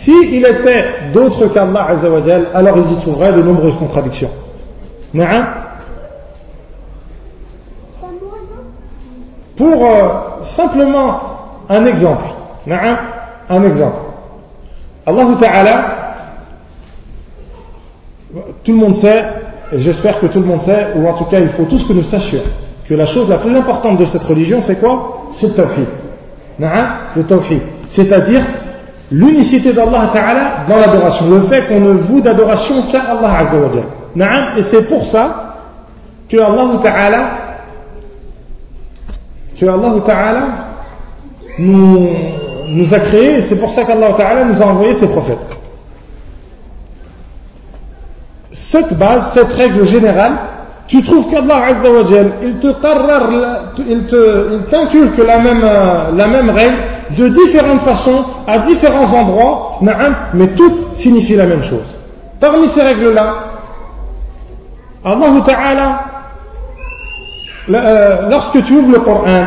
[0.03, 4.29] s'il il était d'autres qu'Allah Azzawajal, alors ils y trouveraient de nombreuses contradictions.
[9.57, 11.19] Pour euh, simplement
[11.67, 12.23] un exemple,
[13.49, 13.97] un exemple.
[15.05, 15.95] Allah Ta'ala,
[18.63, 19.25] tout le monde sait,
[19.73, 21.93] et j'espère que tout le monde sait, ou en tout cas il faut tous que
[21.93, 22.43] nous sachions,
[22.88, 25.28] que la chose la plus importante de cette religion c'est quoi?
[25.32, 25.86] C'est le tawhid.
[26.58, 27.60] Le.
[27.90, 28.42] C'est-à-dire
[29.10, 33.46] l'unicité d'Allah Ta'ala dans l'adoration, le fait qu'on ne voue d'adoration qu'à Allah
[34.56, 35.56] Et c'est pour ça
[36.28, 37.44] que Allah Ta'ala
[39.58, 40.42] que Allah Ta'ala
[41.58, 45.38] nous, a créé, c'est pour ça qu'Allah Ta'ala nous a envoyé ses prophètes.
[48.50, 50.32] Cette base, cette règle générale,
[50.86, 52.74] tu trouves qu'Allah Azzawajal, il te te,
[54.94, 56.76] il la même, euh, la même règle
[57.16, 59.78] de différentes façons, à différents endroits,
[60.34, 61.86] mais toutes signifient la même chose.
[62.38, 63.34] Parmi ces règles-là,
[65.04, 66.00] Allah Ta'ala,
[67.70, 69.46] euh, lorsque tu ouvres le Coran,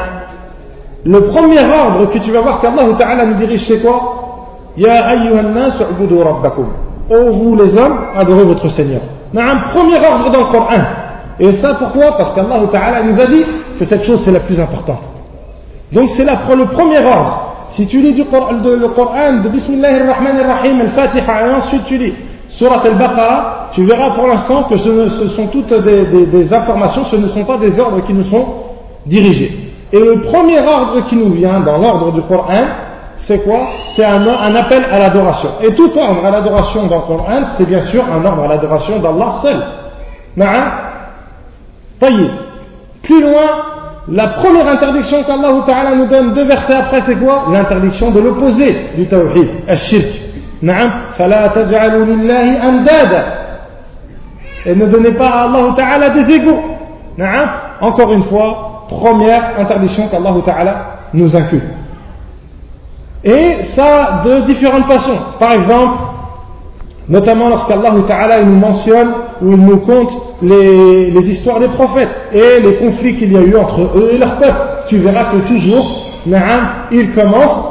[1.05, 4.15] le premier ordre que tu vas voir qu'Allah Ta'ala nous dirige, c'est quoi?
[4.75, 6.67] Ya ayyuhan nas rabbakum.
[7.09, 9.01] Oh vous les hommes, adorez votre Seigneur.
[9.35, 10.81] Un premier ordre dans le Coran.
[11.39, 12.17] Et ça pourquoi?
[12.17, 13.43] Parce qu'Allah Ta'ala nous a dit
[13.77, 15.01] que cette chose c'est la plus importante.
[15.91, 17.43] Donc c'est le premier ordre.
[17.71, 22.13] Si tu lis du, le Coran de Bismillahir Rahmanir Rahim, Al-Fatiha, et ensuite tu lis
[22.49, 27.43] Surat Al-Baqarah, tu verras pour l'instant que ce, sont toutes des, informations, ce ne sont
[27.43, 28.45] pas des ordres qui nous sont
[29.05, 29.73] dirigés.
[29.93, 32.65] Et le premier ordre qui nous vient dans l'ordre du Coran,
[33.27, 33.59] c'est quoi?
[33.95, 35.49] C'est un, un, appel à l'adoration.
[35.61, 38.99] Et tout ordre à l'adoration dans le Coran, c'est bien sûr un ordre à l'adoration
[38.99, 39.63] d'Allah seul.
[41.99, 42.29] Taïe.
[43.03, 43.63] Plus loin,
[44.09, 47.45] la première interdiction qu'Allah Ta'ala nous donne deux versets après, c'est quoi?
[47.51, 50.23] L'interdiction de l'opposé du tawhid, al-shirk.
[54.65, 56.59] Et ne donnez pas à Allah Ta'ala des égaux.
[57.81, 61.63] Encore une fois, première interdiction qu'Allah Ta'ala nous inclut.
[63.23, 65.17] Et ça de différentes façons.
[65.39, 65.97] Par exemple,
[67.09, 69.09] notamment lorsqu'Allah Ta'ala nous mentionne
[69.41, 73.55] ou il nous compte les, histoires des prophètes et les conflits qu'il y a eu
[73.55, 74.59] entre eux et leur peuple.
[74.87, 77.63] Tu verras que toujours, Na'am, il commence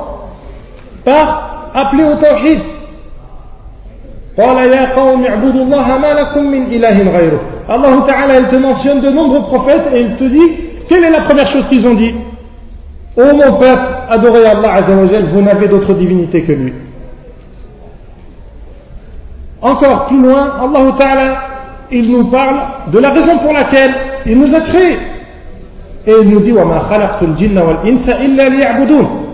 [1.05, 2.61] par appeler au tawhid.
[7.69, 10.57] Allah Ta'ala, il te mentionne de nombreux prophètes et il te dit,
[10.89, 12.15] quelle est la première chose qu'ils ont dit?
[13.17, 16.73] Ô mon peuple, adorez Allah Azzawajal, vous n'avez d'autre divinité que lui.
[19.63, 21.56] Encore plus loin, Allah Ta'ala,
[21.91, 22.57] il nous parle
[22.93, 23.95] de la raison pour laquelle
[24.27, 24.99] il nous a créés.
[26.07, 26.53] Et il nous dit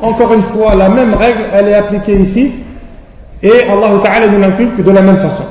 [0.03, 2.53] Encore une fois, la même règle, elle est appliquée ici.
[3.43, 5.45] Et Allah Ta'ala nous l'inculque de la même façon.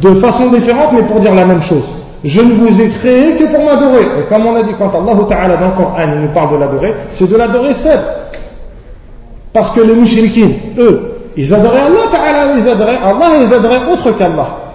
[0.00, 1.84] De façon différente, mais pour dire la même chose.
[2.24, 4.02] Je ne vous ai créé que pour m'adorer.
[4.02, 6.94] Et comme on a dit, quand Allah Ta'ala dans le Coran nous parle de l'adorer,
[7.10, 8.00] c'est de l'adorer seul.
[9.52, 14.12] Parce que les mouchriquins, eux, ils adoraient Allah Ta'ala, ils adoraient Allah ils adoraient autre
[14.12, 14.67] qu'Allah.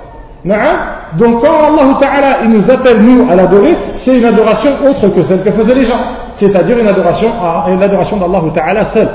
[0.44, 5.22] Donc quand Allah Ta'ala il nous appelle nous à l'adorer, c'est une adoration autre que
[5.22, 6.00] celle que faisaient les gens.
[6.36, 9.08] C'est-à-dire une adoration à une adoration d'Allah Ta'ala seul.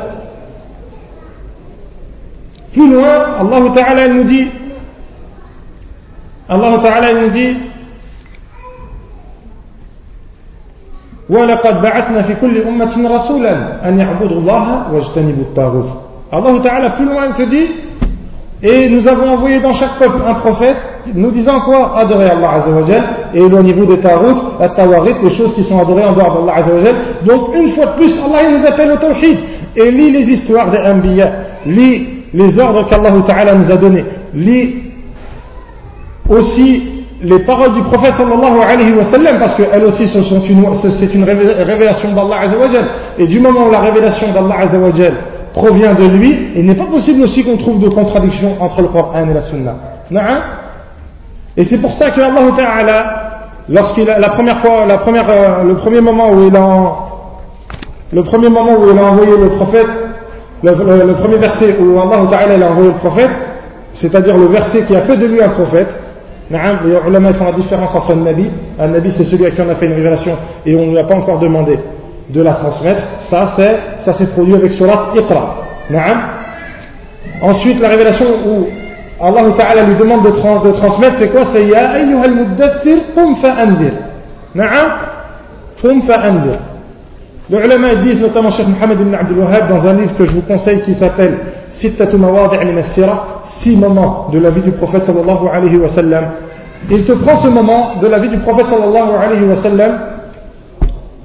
[2.73, 4.49] Plus loin, Allah Ta'ala nous dit
[6.49, 7.55] Allah Ta'ala nous dit
[11.29, 15.89] ولقد بعثنا في كل أمة رسولا أن يعبدوا الله واجتنبوا الطاغوت
[16.33, 17.67] Allah Ta'ala plus loin il te dit
[18.62, 20.76] et nous avons envoyé dans chaque peuple un prophète
[21.14, 23.02] nous disant quoi Adorer Allah Azzawajal
[23.34, 24.36] et éloignez-vous des tarout,
[25.22, 26.94] les choses qui sont adorées en dehors d'Allah Azzawajal.
[27.24, 29.38] Donc une fois de plus, Allah nous appelle au tawhid
[29.76, 31.30] et lit les histoires des Anbiya,
[31.66, 34.74] lit les ordres qu'Allah Ta'ala nous a donnés, lit
[36.28, 36.82] aussi
[37.22, 42.40] les paroles du prophète sallallahu alayhi wa sallam, parce qu'elles aussi c'est une révélation d'Allah
[42.42, 42.84] Azzawajal.
[43.18, 45.14] Et du moment où la révélation d'Allah Azzawajal
[45.58, 49.28] provient de lui, il n'est pas possible aussi qu'on trouve de contradiction entre le Coran
[49.28, 49.74] et la Sunna.
[51.56, 53.04] Et c'est pour ça que Allah Ta'ala,
[53.68, 56.96] lorsqu'il la première fois, la première, euh, le premier moment où il a,
[58.12, 59.88] le premier moment où il a envoyé le prophète,
[60.62, 63.30] le, premier verset où Allah Ta'ala a envoyé le prophète,
[63.94, 65.88] c'est-à-dire le verset qui a fait de lui un prophète,
[66.50, 66.58] les
[67.06, 69.74] ulama font la différence entre un nabi, un nabi c'est celui à qui on a
[69.74, 71.78] fait une révélation et on ne lui a pas encore demandé
[72.30, 75.56] de la transmettre, ça c'est, ça s'est produit avec surat Iqra.
[77.42, 78.66] Ensuite la révélation où
[79.20, 81.42] Allah Ta'ala lui demande de, trans, de transmettre, c'est quoi?
[81.52, 83.92] C'est Ya ayyuhal muddathir, qum fa'andir.
[84.54, 84.90] Na'am
[85.82, 86.58] Qum fa'andir.
[87.50, 90.42] Les ulama disent, notamment Cheikh Mohammed ibn Abdul Wahhab, dans un livre que je vous
[90.42, 91.38] conseille qui s'appelle
[91.70, 96.24] Sittatu as-Sira, six moments de la vie du prophète sallallahu alayhi wa sallam.
[96.90, 99.98] Il te prend ce moment de la vie du prophète sallallahu alayhi wa sallam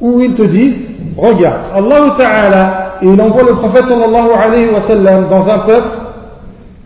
[0.02, 0.76] où il te dit,
[1.18, 5.90] regarde, Allah Ta'ala, il envoie le prophète sallallahu alayhi wa sallam dans un peuple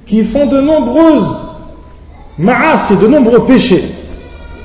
[0.06, 1.40] qui font de nombreuses
[2.38, 3.94] ma'as, de nombreux péchés.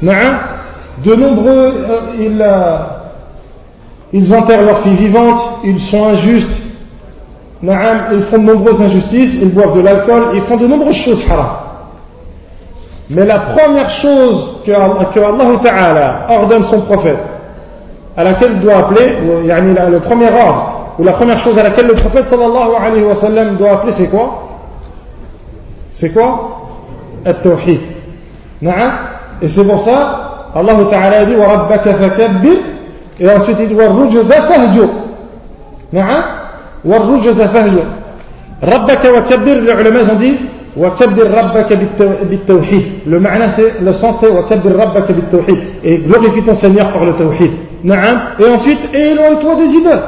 [0.03, 2.77] De nombreux, euh, ils, euh,
[4.13, 6.63] ils enterrent leurs filles vivantes, ils sont injustes,
[7.63, 11.47] ils font de nombreuses injustices, ils boivent de l'alcool, ils font de nombreuses choses haram.
[13.11, 17.19] Mais la première chose que, que Allah Ta'ala ordonne son prophète,
[18.16, 21.94] à laquelle il doit appeler, le premier ordre, ou la première chose à laquelle le
[21.94, 24.44] prophète sallallahu alayhi wa sallam doit appeler, c'est quoi
[25.92, 26.60] c'est quoi
[27.26, 27.80] At-Tawhid.
[29.42, 32.58] Et c'est pour ça, Allah Ta'ala dit وَرَبَّكَ فَكَبِّرْ
[33.20, 34.90] Et ensuite il dit وَالرُّجَزَ فَهْجُرْ
[35.94, 36.24] نعم
[36.86, 37.86] والرجز فهجر
[38.64, 40.36] ربك وكبر les ulama ont dit
[40.78, 41.74] وكبر ربك
[42.30, 47.06] بالتوحيد le معنى c'est le sens c'est وكبر ربك بالتوحيد et glorifie ton Seigneur par
[47.06, 47.71] le tawhid نعم
[48.39, 50.03] et ensuite, éloigne-toi des idoles.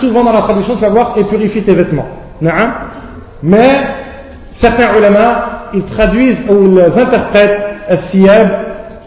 [0.00, 2.08] Souvent dans la traduction, tu vas voir et purifie tes vêtements.
[3.42, 3.70] Mais
[4.52, 7.66] certains ulama, ils traduisent ou ils interprètent
[8.06, 8.48] siyab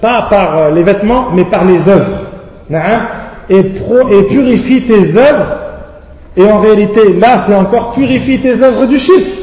[0.02, 2.28] pas par euh, les vêtements, mais par les œuvres.
[3.49, 5.58] Et, et purifie tes œuvres.
[6.36, 9.38] Et en réalité, là, c'est encore purifie tes œuvres du chiffre.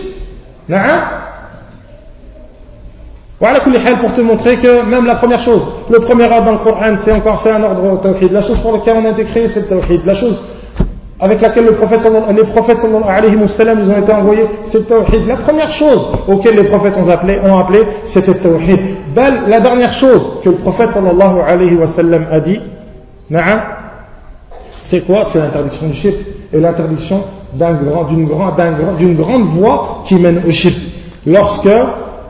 [3.40, 6.94] Voilà pour te montrer que même la première chose, le premier ordre dans le Coran,
[6.98, 8.30] c'est encore c'est un ordre tawhid.
[8.32, 10.04] La chose pour laquelle on a été créé, c'est le tawhid.
[10.04, 10.42] La chose
[11.18, 12.00] avec laquelle le prophète,
[12.34, 15.26] les prophètes ils ont été envoyés, c'est le tawhid.
[15.26, 18.78] La première chose auquel les prophètes ont appelé, ont appelé c'était le tawhid.
[19.16, 21.78] La dernière chose que le prophète alayhi
[22.30, 22.60] a dit,
[24.84, 25.24] c'est quoi?
[25.24, 26.16] C'est l'interdiction du shirk
[26.52, 27.22] et l'interdiction
[27.54, 30.76] d'une grand, grande voie qui mène au shirk.
[31.26, 31.68] Lorsque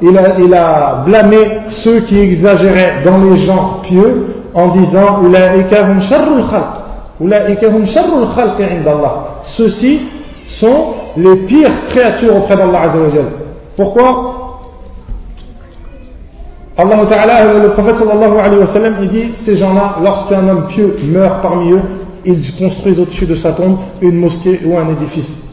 [0.03, 5.33] il a, blâmé ceux qui exagéraient dans les gens pieux en disant hum
[8.35, 8.63] khalq
[9.45, 10.01] ceux-ci
[10.47, 13.27] sont les pires créatures auprès d'Allah Azzawajal.
[13.77, 14.37] Pourquoi?
[16.79, 20.97] Allah Ta'ala, le prophète sallallahu alayhi wa sallam, il dit, ces gens-là, lorsqu'un homme pieux
[21.05, 21.83] meurt parmi eux,
[22.25, 25.50] ils construisent au-dessus de sa tombe une mosquée ou un édifice.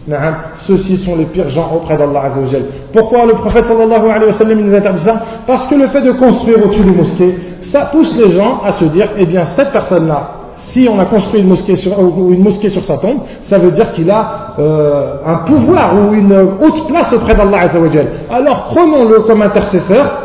[0.65, 2.63] Ceux-ci sont les pires gens auprès d'Allah Azzawajal.
[2.93, 5.21] Pourquoi le prophète sallallahu alayhi wa sallam nous interdit ça?
[5.45, 8.85] Parce que le fait de construire au-dessus d'une mosquée, ça pousse les gens à se
[8.85, 10.31] dire, eh bien cette personne-là,
[10.69, 13.91] si on a construit une mosquée sur, une mosquée sur sa tombe, ça veut dire
[13.93, 18.07] qu'il a euh, un pouvoir ou une haute place auprès d'Allah Azzawajal.
[18.31, 20.21] Alors prenons-le comme intercesseur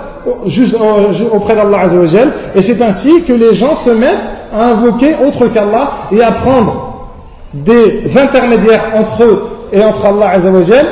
[1.32, 5.90] auprès d'Allah Azzawajal et c'est ainsi que les gens se mettent à invoquer autre qu'Allah
[6.12, 7.08] et à prendre
[7.52, 10.86] des intermédiaires entre eux et entre Allah Azzawajal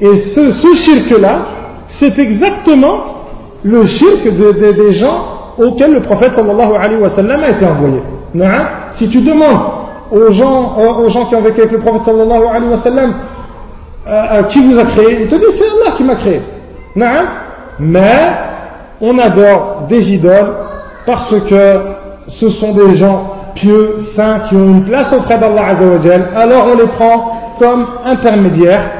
[0.00, 1.38] et ce, ce shirk-là,
[1.98, 2.98] c'est exactement
[3.64, 8.02] le shirk des gens auxquels le prophète sallallahu a été envoyé.
[8.94, 9.58] Si tu demandes
[10.12, 12.78] aux gens, aux gens qui ont vécu avec le prophète sallallahu alayhi wa
[14.06, 16.40] euh, euh, qui vous a créé, ils te disent c'est Allah qui m'a créé.
[17.80, 18.30] Mais
[19.00, 20.54] on adore des idoles
[21.04, 21.80] parce que
[22.28, 26.28] ce sont des gens pieux, saints, qui ont une place auprès d'Allah Azzawajal.
[26.36, 28.90] Alors on les prend comme intermédiaires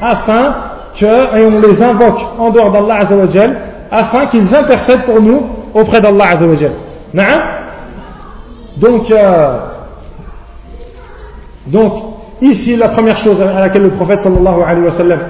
[0.00, 0.54] afin
[0.98, 3.56] que, et on les invoque en dehors d'Allah Azzawajal
[3.90, 5.42] afin qu'ils intercèdent pour nous
[5.74, 6.72] auprès d'Allah Azzawajal.
[8.76, 9.58] Donc, euh,
[11.66, 11.92] donc,
[12.40, 15.20] ici, la première chose à laquelle le prophète sallallahu alayhi wa sallam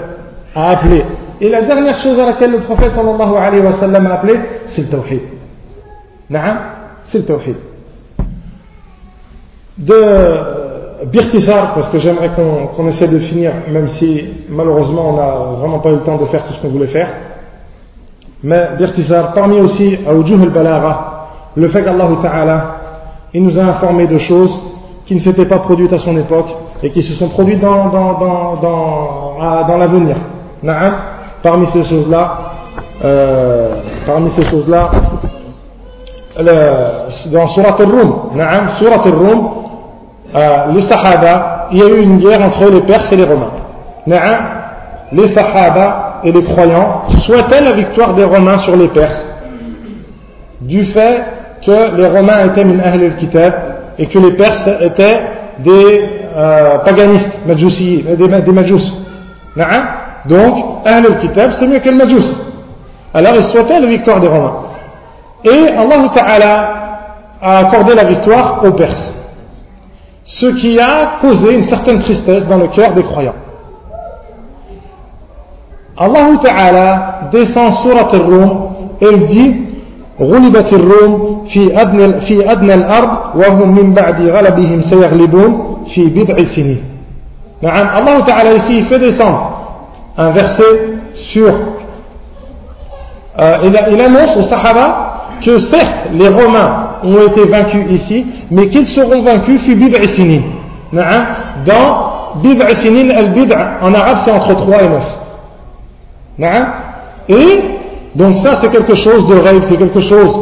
[0.55, 1.05] a appelé,
[1.41, 4.83] et la dernière chose à laquelle le prophète sallallahu alayhi wa sallam a appelé, c'est
[4.83, 5.21] le tawhid.
[7.11, 7.57] C'est le tawhid.
[9.79, 9.95] De
[11.07, 15.91] Birtisar, parce que j'aimerais qu'on essaie de finir, même si malheureusement on n'a vraiment pas
[15.91, 17.09] eu le temps de faire tout ce qu'on voulait faire.
[18.43, 22.67] Mais Birtisar, parmi aussi, Aoujuh al-Balagha, le fait qu'Allah Ta'ala,
[23.33, 24.59] il nous a informé de choses
[25.07, 26.49] qui ne s'étaient pas produites à son époque
[26.83, 30.17] et qui se sont produites dans, dans, dans, dans, dans l'avenir.
[31.43, 32.39] Parmi ces choses-là,
[33.05, 33.75] euh,
[34.05, 34.91] parmi ces choses-là,
[37.33, 38.15] dans Surat al-Rum,
[38.79, 39.49] Surat al-Rum,
[40.35, 43.53] euh, les Sahaba, il y a eu une guerre entre les Perses et les Romains.
[45.13, 49.25] Les Sahaba et les croyants souhaitaient la victoire des Romains sur les Perses
[50.61, 51.23] du fait
[51.65, 53.53] que les Romains étaient min ahl al-kitab
[53.99, 55.21] et que les Perses étaient
[55.61, 58.93] des euh, paganistes, des, des majus.
[60.27, 62.35] Donc, ahl al-kitab, c'est mieux que le majus.
[63.15, 64.57] Alors, ils souhaitaient la victoire des Romains.
[65.45, 66.71] Et Allah Ta'ala
[67.41, 69.15] a accordé la victoire aux Perses
[70.28, 73.36] Ce qui a causé une certaine tristesse dans le cœur des croyants.
[75.98, 78.70] Allah Ta'ala descend surat al-Rum
[79.02, 79.64] et il dit
[80.20, 86.84] غلبت الروم في أدنى, في أدنى الأرض وهم من بعد غلبهم سيغلبون في بضع سنين
[87.62, 89.52] نعم الله تعالى ici fait descendre
[90.18, 91.00] un verset
[91.32, 91.52] sur
[93.40, 98.69] euh, il, il annonce aux Sahaba que certes les Romains ont été vaincus ici, mais
[98.69, 100.41] qu'ils seront vaincus fi bid'a sinin.
[100.93, 103.15] Dans bid'a sinin,
[103.83, 104.89] en arabe c'est entre 3 et
[106.39, 106.59] 9.
[107.29, 107.61] Et
[108.15, 110.39] donc ça c'est quelque chose de rêve, c'est quelque chose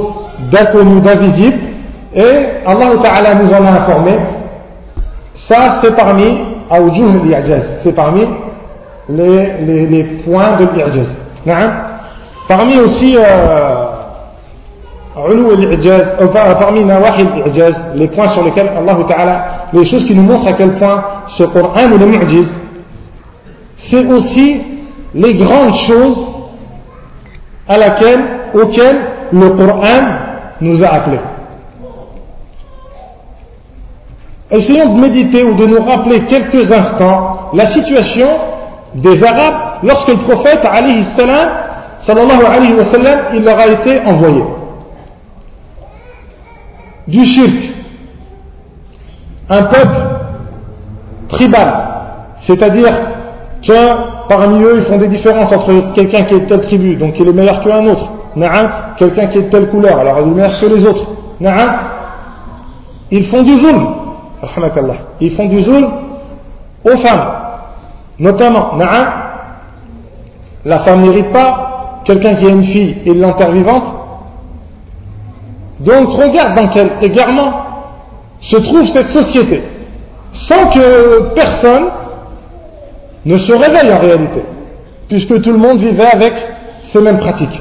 [0.50, 1.58] d'inconnu, d'invisible,
[2.14, 4.12] et Allah Ta'ala nous en a informé.
[5.34, 6.38] Ça c'est parmi
[7.82, 8.22] c'est parmi
[9.08, 11.06] les, les, les, points de l'Ijaz.
[12.48, 13.16] Parmi aussi.
[13.16, 13.95] Euh,
[15.18, 16.84] euh parmi
[17.94, 21.44] les points sur lesquels Allah Ta'ala, les choses qui nous montrent à quel point ce
[21.44, 22.48] Coran est le mu'jiz,
[23.78, 24.60] c'est aussi
[25.14, 26.28] les grandes choses
[27.68, 28.20] à laquelle,
[28.54, 28.98] auquel
[29.32, 30.02] le Coran
[30.60, 31.20] nous a appelés.
[34.50, 38.28] Essayons de méditer ou de nous rappeler quelques instants la situation
[38.94, 41.48] des Arabes lorsque le prophète alayhi salam,
[42.00, 44.44] sallallahu alayhi wa sallam, il leur a été envoyé.
[47.08, 47.54] Du shirk,
[49.48, 49.96] un peuple
[51.28, 51.74] tribal,
[52.38, 52.92] c'est-à-dire
[53.62, 53.72] que
[54.28, 57.22] parmi eux, ils font des différences entre quelqu'un qui est de telle tribu, donc qui
[57.22, 58.08] est meilleur qu'un autre,
[58.96, 61.06] quelqu'un qui est de telle couleur, alors il est meilleur que les autres.
[63.12, 63.86] Ils font du zulm,
[65.20, 65.88] ils font du zulm
[66.84, 67.26] aux femmes,
[68.18, 68.72] notamment.
[70.64, 73.84] La femme n'hérite pas, quelqu'un qui a une fille et l'enterre vivante.
[75.80, 77.52] Donc regarde dans quel égarement
[78.40, 79.62] se trouve cette société,
[80.32, 81.86] sans que personne
[83.24, 84.42] ne se réveille en réalité,
[85.08, 86.32] puisque tout le monde vivait avec
[86.84, 87.60] ces mêmes pratiques.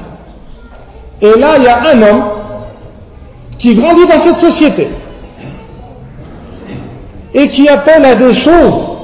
[1.22, 2.24] Et là, il y a un homme
[3.58, 4.90] qui grandit dans cette société
[7.34, 8.98] et qui appelle à des choses,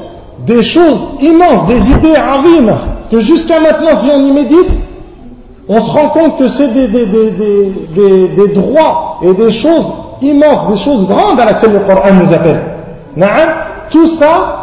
[0.45, 2.75] des choses immenses, des idées avimes,
[3.09, 4.69] que jusqu'à maintenant, si on y médite,
[5.73, 6.87] on se rend compte que c'est des,
[8.53, 9.85] droits et des choses
[10.21, 12.61] immenses, des choses grandes à laquelle le Coran nous appelle.
[13.89, 14.55] Tout ça,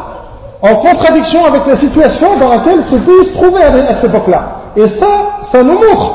[0.61, 4.43] en contradiction avec la situation dans laquelle ce pays se trouvait à cette époque-là.
[4.77, 5.07] Et ça,
[5.51, 6.13] ça nous montre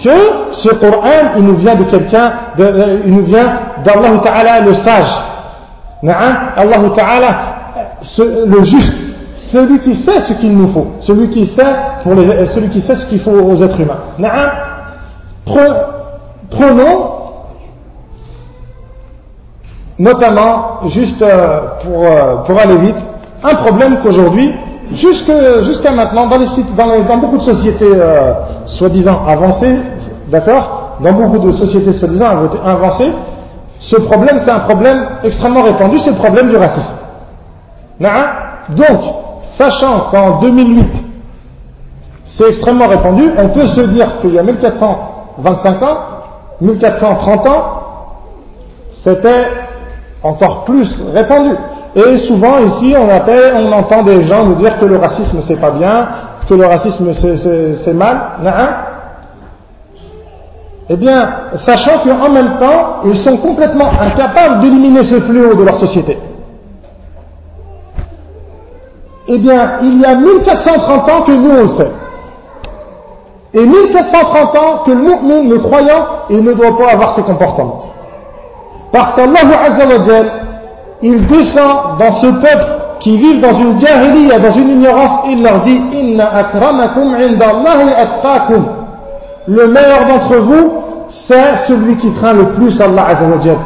[0.00, 3.52] que ce Coran, il nous vient de quelqu'un, il nous vient
[3.84, 5.12] d'Allah Ta'ala le sage.
[6.06, 7.28] Allah Ta'ala,
[8.46, 8.94] le juste,
[9.52, 13.20] celui qui sait ce qu'il nous faut, celui qui sait, celui qui sait ce qu'il
[13.20, 13.98] faut aux êtres humains.
[16.50, 17.16] Prenons
[19.98, 22.96] notamment, juste euh, pour, euh, pour aller vite,
[23.42, 24.54] un problème qu'aujourd'hui
[24.92, 28.32] jusqu'à maintenant, dans, dans, beaucoup de sociétés euh,
[28.66, 29.76] soi-disant avancées,
[30.28, 30.98] d'accord?
[31.00, 32.26] Dans beaucoup de sociétés soi-disant
[32.64, 33.10] avancées,
[33.80, 36.92] ce problème, c'est un problème extrêmement répandu, c'est le problème du racisme.
[38.00, 39.00] Donc,
[39.58, 40.88] sachant qu'en 2008,
[42.26, 45.98] c'est extrêmement répandu, on peut se dire qu'il y a 1425 ans,
[46.60, 47.64] 1430 ans,
[49.02, 49.46] c'était
[50.22, 51.56] encore plus répandu.
[51.94, 56.08] Et souvent ici, on entend des gens nous dire que le racisme c'est pas bien,
[56.48, 58.20] que le racisme c'est mal.
[60.88, 61.28] Eh bien,
[61.64, 66.18] sachant qu'en même temps, ils sont complètement incapables d'éliminer ce fléau de leur société.
[69.28, 71.90] Eh bien, il y a 1430 ans que nous on le sait.
[73.54, 77.84] Et 1430 ans que le mu'min, le croyant, il ne doit pas avoir ces comportements.
[78.92, 79.40] Parce qu'Allah
[81.02, 82.66] il descend dans ce peuple
[83.00, 88.62] qui vit dans une jahiliya, dans une ignorance, il leur dit Inna akramakum indallahi.
[89.48, 90.72] Le meilleur d'entre vous,
[91.28, 93.56] c'est celui qui craint le plus Allah Azzawajal.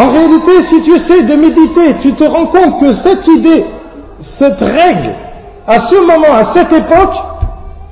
[0.00, 3.66] En réalité, si tu essaies de méditer, tu te rends compte que cette idée,
[4.20, 5.14] cette règle,
[5.66, 7.14] à ce moment, à cette époque,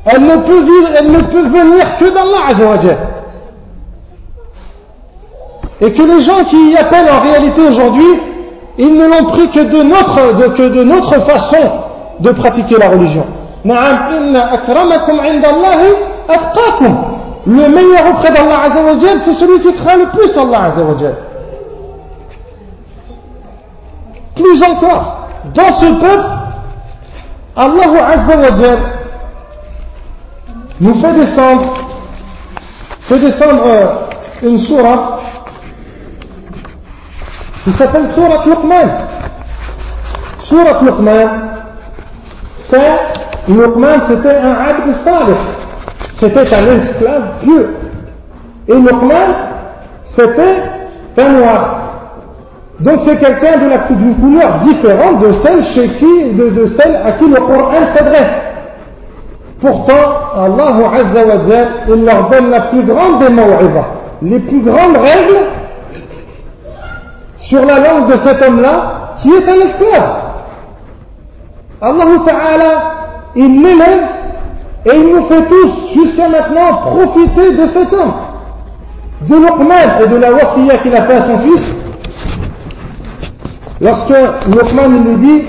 [0.06, 2.96] elle ne peut, vivre, elle ne peut venir que d'Allah.
[5.82, 8.20] Et que les gens qui y appellent en réalité aujourd'hui,
[8.78, 11.58] ils ne l'ont pris que de notre, de, façon
[12.20, 13.26] de pratiquer la religion.
[17.46, 20.72] Le meilleur auprès d'Allah Azzawajal, c'est celui qui craint le plus Allah.
[24.38, 26.26] Plus encore, dans ce peuple,
[27.56, 27.84] Allah
[30.80, 31.74] nous fait descendre,
[33.00, 33.86] fait descendre euh,
[34.42, 35.22] une sourate
[37.64, 38.88] qui s'appelle Surat Luqman.
[40.44, 41.28] Surat Luqman,
[42.70, 45.36] c'est Luqman c'était un abd salih,
[46.14, 47.76] c'était un esclave pieux.
[48.68, 49.34] Et Luqman,
[50.16, 50.62] c'était
[51.16, 51.87] un noir.
[52.80, 53.58] Donc c'est quelqu'un
[53.90, 58.44] d'une couleur différente de celle chez qui, de, celle à qui le Coran s'adresse.
[59.60, 59.94] Pourtant,
[60.36, 65.46] Allah Azza wa il leur donne la plus grande des les plus grandes règles
[67.38, 70.16] sur la langue de cet homme-là qui est un esclave.
[71.80, 72.82] Allah Ta'ala,
[73.34, 74.06] il l'élève
[74.86, 78.12] et il nous fait tous jusqu'à maintenant profiter de cet homme,
[79.22, 81.87] de Luqman et de la wasiya qu'il a fait à son fils.
[83.80, 84.08] Lorsque
[84.46, 85.44] Luqman lui dit,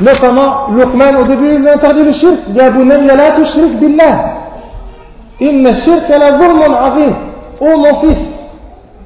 [0.00, 4.24] notamment Luqman au début il interdit le shirk, il dit Bunayya la tushrik billah,
[5.40, 7.14] inna shirk la zulmun azim.
[7.60, 8.32] Oh mon fils,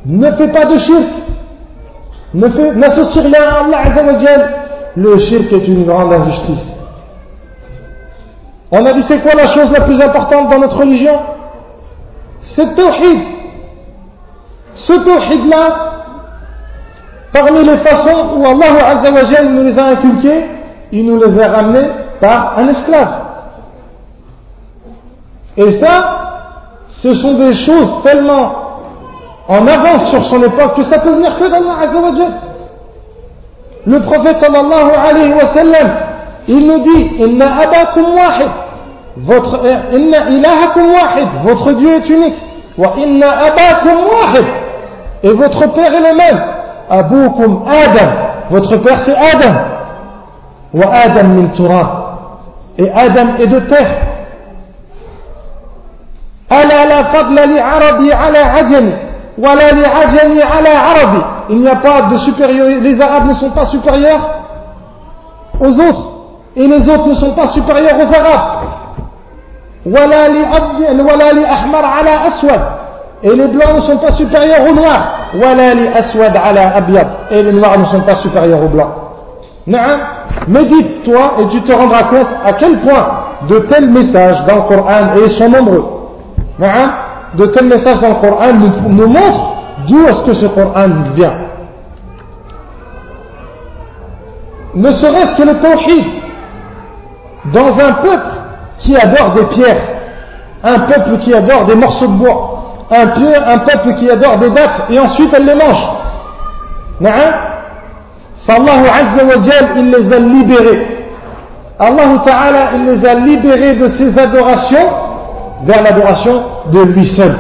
[0.07, 1.05] ne fais pas de shirk,
[2.33, 4.51] N'associe rien à Allah Azzawajal.
[4.97, 6.77] Le shirk est une grande injustice.
[8.71, 11.19] On a dit c'est quoi la chose la plus importante dans notre religion?
[12.41, 13.21] C'est le tawhid.
[14.75, 15.90] Ce tawhid-là,
[17.33, 20.47] parmi les façons où Allah nous les a inculqués,
[20.93, 21.89] il nous les a ramenés
[22.21, 23.09] par un esclave.
[25.57, 26.21] Et ça,
[27.03, 28.53] ce sont des choses tellement
[29.49, 32.33] en avance sur son époque que ça peut venir que d'Allah Azzawajal.
[33.87, 35.91] Le prophète sallallahu alayhi wa sallam,
[36.49, 38.51] il nous dit Inna abakum wahid,
[39.17, 40.53] votre, euh, inna
[41.43, 42.35] votre Dieu est unique.
[42.77, 43.97] Wa inna abakum
[45.23, 46.41] et votre père est le même.
[46.91, 48.11] Aboukum Adam,
[48.51, 49.55] votre père c'est Adam.
[50.75, 51.89] Wa Adam turab,
[52.79, 53.91] et Adam est de terre.
[56.51, 58.93] Ala la fadla li arabi ala ajami.
[61.49, 62.81] Il n'y a pas de supériorité.
[62.81, 64.35] Les Arabes ne sont pas supérieurs
[65.61, 66.11] aux autres.
[66.57, 68.67] Et les autres ne sont pas supérieurs aux Arabes.
[73.23, 75.31] Et les blancs ne sont pas supérieurs aux noirs.
[77.31, 78.89] Et les noirs ne sont pas supérieurs aux blancs.
[80.49, 83.07] Médite-toi et tu te rendras compte à quel point
[83.49, 85.85] de tels messages dans le Coran, et ils sont nombreux,
[87.35, 88.53] de tels messages dans le Coran
[88.89, 89.53] nous, montrent
[89.87, 91.35] d'où est-ce que ce Coran vient.
[94.75, 96.07] Ne serait-ce que le tawhid
[97.53, 98.29] dans un peuple
[98.79, 99.83] qui adore des pierres,
[100.63, 102.50] un peuple qui adore des morceaux de bois,
[102.91, 105.87] un, peuple qui adore des dates et ensuite elle les mange.
[108.49, 110.97] Allah Azza il les a libérés.
[111.79, 114.89] Allah Ta'ala, il les a libérés de ces adorations
[115.63, 117.37] vers l'adoration de lui seul.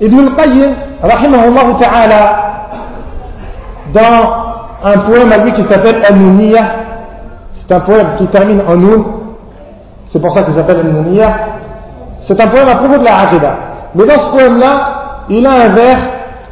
[0.00, 2.42] Ibn al-Qayyim, rahimahullah ta'ala,
[3.94, 4.46] dans
[4.84, 6.14] un poème à lui qui s'appelle al
[7.54, 9.04] C'est un poème qui termine en Noun.
[10.08, 10.92] C'est pour ça qu'il s'appelle al
[12.26, 13.54] C'est un poème à propos de la Aqidah.
[13.94, 15.98] Mais dans ce poème-là, il a un vers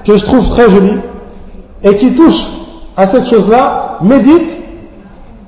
[0.04, 1.00] que je trouve très joli
[1.82, 2.40] et qui touche
[2.96, 3.98] à cette chose-là.
[4.00, 4.48] Médite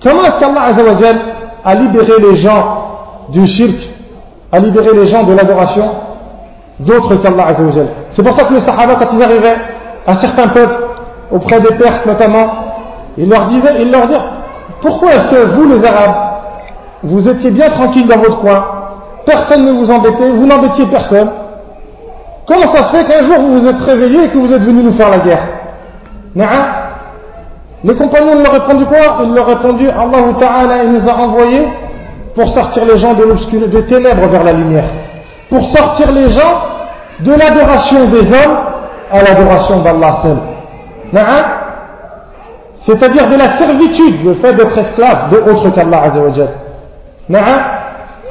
[0.02, 0.66] comment est-ce qu'Allah
[1.64, 2.64] a libéré les gens
[3.28, 3.76] du shirk,
[4.50, 5.90] a libéré les gens de l'adoration
[6.80, 7.48] d'autres qu'Allah.
[8.10, 9.56] C'est pour ça que les Sahaba, quand ils arrivaient
[10.06, 10.84] à certains peuples,
[11.30, 12.46] auprès des Perses notamment,
[13.16, 14.20] ils leur disaient, ils leur disaient,
[14.80, 16.14] pourquoi est-ce que vous les Arabes,
[17.02, 18.64] vous étiez bien tranquilles dans votre coin,
[19.26, 21.28] personne ne vous embêtait, vous n'embêtiez personne,
[22.46, 24.84] comment ça se fait qu'un jour vous vous êtes réveillés et que vous êtes venus
[24.84, 25.42] nous faire la guerre?
[27.84, 29.18] Les compagnons leur répondu quoi?
[29.24, 31.68] Ils leur répondu, Allah Ta'ala, nous a envoyés
[32.34, 34.84] pour sortir les gens de l'obscurité, des ténèbres vers la lumière,
[35.50, 36.62] pour sortir les gens
[37.20, 38.56] de l'adoration des hommes
[39.10, 40.36] à l'adoration d'Allah seul.
[42.84, 46.48] C'est-à-dire de la servitude, le fait d'être esclave de autre qu'Allah Azzawajal.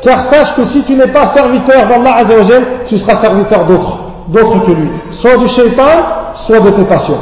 [0.03, 3.99] Car sache que si tu n'es pas serviteur d'Allah Azzawajal, tu seras serviteur d'autres,
[4.29, 4.89] d'autres que lui.
[5.11, 5.83] Soit du shaitan,
[6.35, 7.19] soit de tes passions.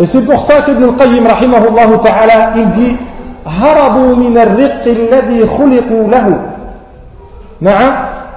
[0.00, 2.96] Et c'est pour ça que Ibn Qayyim, rahimahullah ta'ala, il dit
[3.46, 6.40] هربوا من الرق الذي خلقوا له
[7.60, 7.92] نعم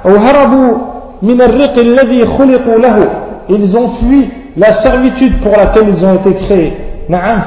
[0.05, 0.77] أو هربوا
[1.21, 3.09] من الرق الذي خلقوا له
[3.49, 6.77] ils ont fui la servitude pour laquelle ils ont été créés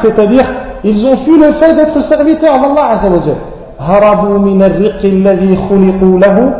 [0.02, 0.46] c'est-à-dire
[0.82, 3.34] ils ont fui le fait d'être serviteurs d'Allah Azza wa Jal
[3.80, 6.54] هربوا من الرق الذي خلقوا له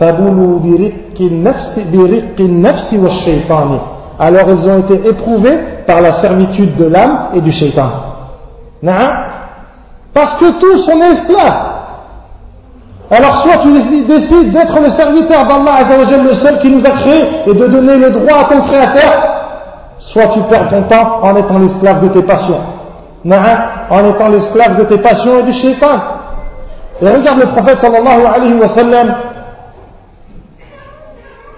[0.00, 3.78] فبلوا برق النفس برق النفس والشيطان
[4.18, 7.88] alors ils ont été éprouvés par la servitude de l'âme et du shaitan
[8.82, 9.26] نعم
[10.16, 11.66] Parce que tous sont esclaves.
[13.10, 15.80] Alors soit tu décides d'être le serviteur d'Allah
[16.24, 19.12] le seul qui nous a créés et de donner le droit à ton créateur,
[19.98, 22.60] soit tu perds ton temps en étant l'esclave de tes passions.
[23.90, 25.98] En étant l'esclave de tes passions et du shaitan.
[27.02, 29.14] Et regarde le prophète sallallahu alayhi wa sallam,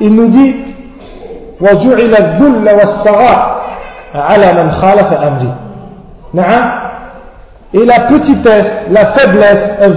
[0.00, 0.54] il nous dit
[1.60, 3.62] وجعل الذل والصغار
[4.14, 5.54] على من خالف أمري
[6.34, 6.88] نعم
[7.74, 9.92] et la petitesse, la faiblesse,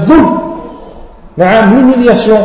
[1.37, 2.37] l'humiliation,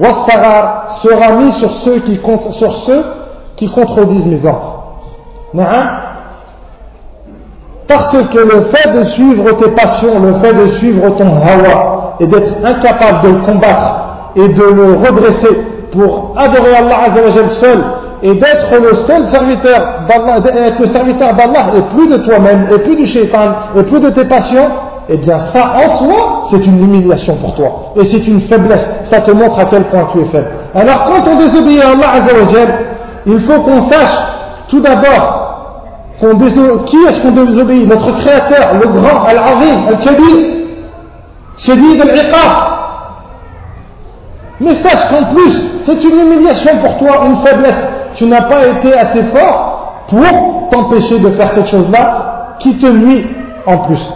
[0.00, 2.20] sera mis sur ceux qui,
[2.50, 3.04] sur ceux
[3.54, 4.82] qui contredisent mes ordres.
[7.93, 12.25] Parce que le fait de suivre tes passions, le fait de suivre ton hawa et
[12.27, 13.89] d'être incapable de le combattre
[14.37, 15.61] et de le redresser
[15.91, 17.83] pour adorer Allah seul
[18.23, 23.55] et d'être le seul serviteur d'Allah, d'être et plus de toi-même, et plus du shaitan,
[23.77, 24.69] et plus de tes passions,
[25.09, 27.93] eh bien ça en soi, c'est une humiliation pour toi.
[27.97, 28.89] Et c'est une faiblesse.
[29.05, 30.47] Ça te montre à quel point tu es faible.
[30.75, 32.25] Alors quand on désobéit à Allah
[33.25, 34.17] il faut qu'on sache
[34.69, 35.50] tout d'abord
[36.85, 37.87] qui est-ce qu'on désobéit?
[37.87, 40.37] Notre Créateur, le grand, Al-Azim, Al-Kabir,
[41.57, 42.51] Shadid Al-Iqab.
[44.59, 48.97] Mais sache qu'en plus, c'est une humiliation pour toi, une faiblesse tu n'as pas été
[48.97, 53.27] assez fort pour t'empêcher de faire cette chose-là qui te nuit
[53.65, 54.13] en plus.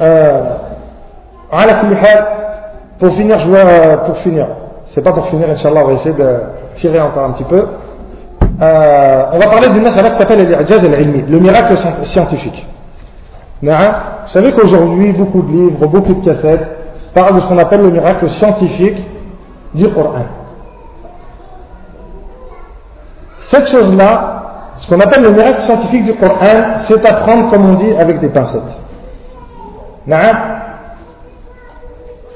[0.00, 0.56] Euh,
[3.02, 4.46] pour finir, je vois, pour finir,
[4.84, 6.36] c'est pas pour finir, Inch'Allah, on va essayer de
[6.76, 7.66] tirer encore un petit peu.
[8.60, 10.46] Euh, on va parler d'une masala qui s'appelle
[11.28, 12.64] le miracle scientifique.
[13.60, 13.68] Vous
[14.28, 16.64] savez qu'aujourd'hui, beaucoup de livres, beaucoup de cassettes
[17.12, 19.04] parlent de ce qu'on appelle le miracle scientifique
[19.74, 20.26] du Coran.
[23.50, 24.42] Cette chose-là,
[24.76, 28.20] ce qu'on appelle le miracle scientifique du Coran, c'est à prendre, comme on dit, avec
[28.20, 28.62] des pincettes.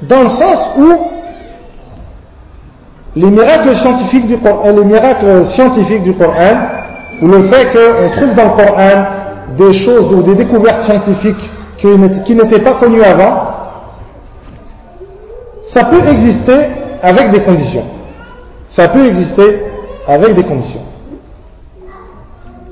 [0.03, 0.93] Dans le sens où
[3.17, 6.15] les miracles scientifiques du Coran, les miracles scientifiques du
[7.23, 9.05] ou le fait qu'on trouve dans le Coran
[9.57, 13.57] des choses ou des découvertes scientifiques qui n'étaient pas connues avant,
[15.71, 16.69] ça peut exister
[17.03, 17.85] avec des conditions.
[18.69, 19.63] Ça peut exister
[20.07, 20.83] avec des conditions.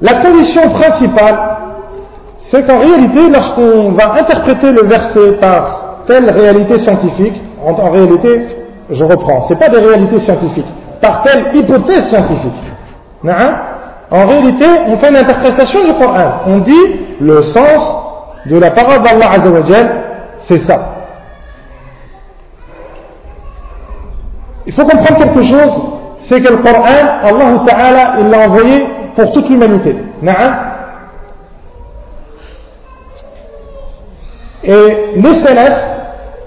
[0.02, 1.38] La condition principale,
[2.50, 8.46] c'est qu'en réalité, lorsqu'on va interpréter le verset par telle réalité scientifique, en, réalité,
[8.90, 10.66] je reprends, ce n'est pas des réalités scientifiques,
[11.00, 12.52] par telle hypothèse scientifique.
[14.10, 16.42] En réalité, on fait une interprétation du Coran.
[16.46, 17.96] On dit le sens
[18.46, 19.90] de la parole d'Allah Azzawajal,
[20.40, 20.90] c'est ça.
[24.66, 25.72] Il faut comprendre quelque chose,
[26.20, 29.96] c'est que le Coran, Allah Ta'ala, il l'a envoyé pour toute l'humanité.
[34.64, 35.82] Et les salafs,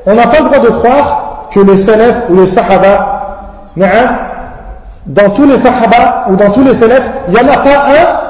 [0.05, 3.13] on n'a pas le droit de croire que les salafs ou les sahaba,
[5.05, 8.28] dans tous les sahaba ou dans tous les salafs, il n'y en a pas un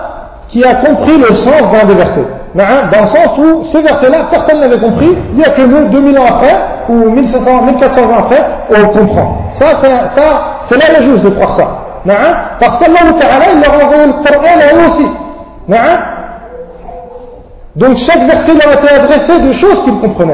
[0.49, 2.25] qui a compris le sens d'un des versets.
[2.55, 6.17] Dans le sens où ce verset-là, personne n'avait compris, il n'y a que nous, 2000
[6.17, 6.57] ans après,
[6.89, 9.37] ou 1500, 1400 ans après, on le comprend.
[9.59, 9.65] Ça,
[10.63, 11.67] c'est là la juste de croire ça.
[12.59, 15.07] Parce qu'Allah Ta'ala, il leur a envoyé le Coran à eux aussi.
[17.77, 20.33] Donc chaque verset leur été adressé de choses qu'ils comprenaient.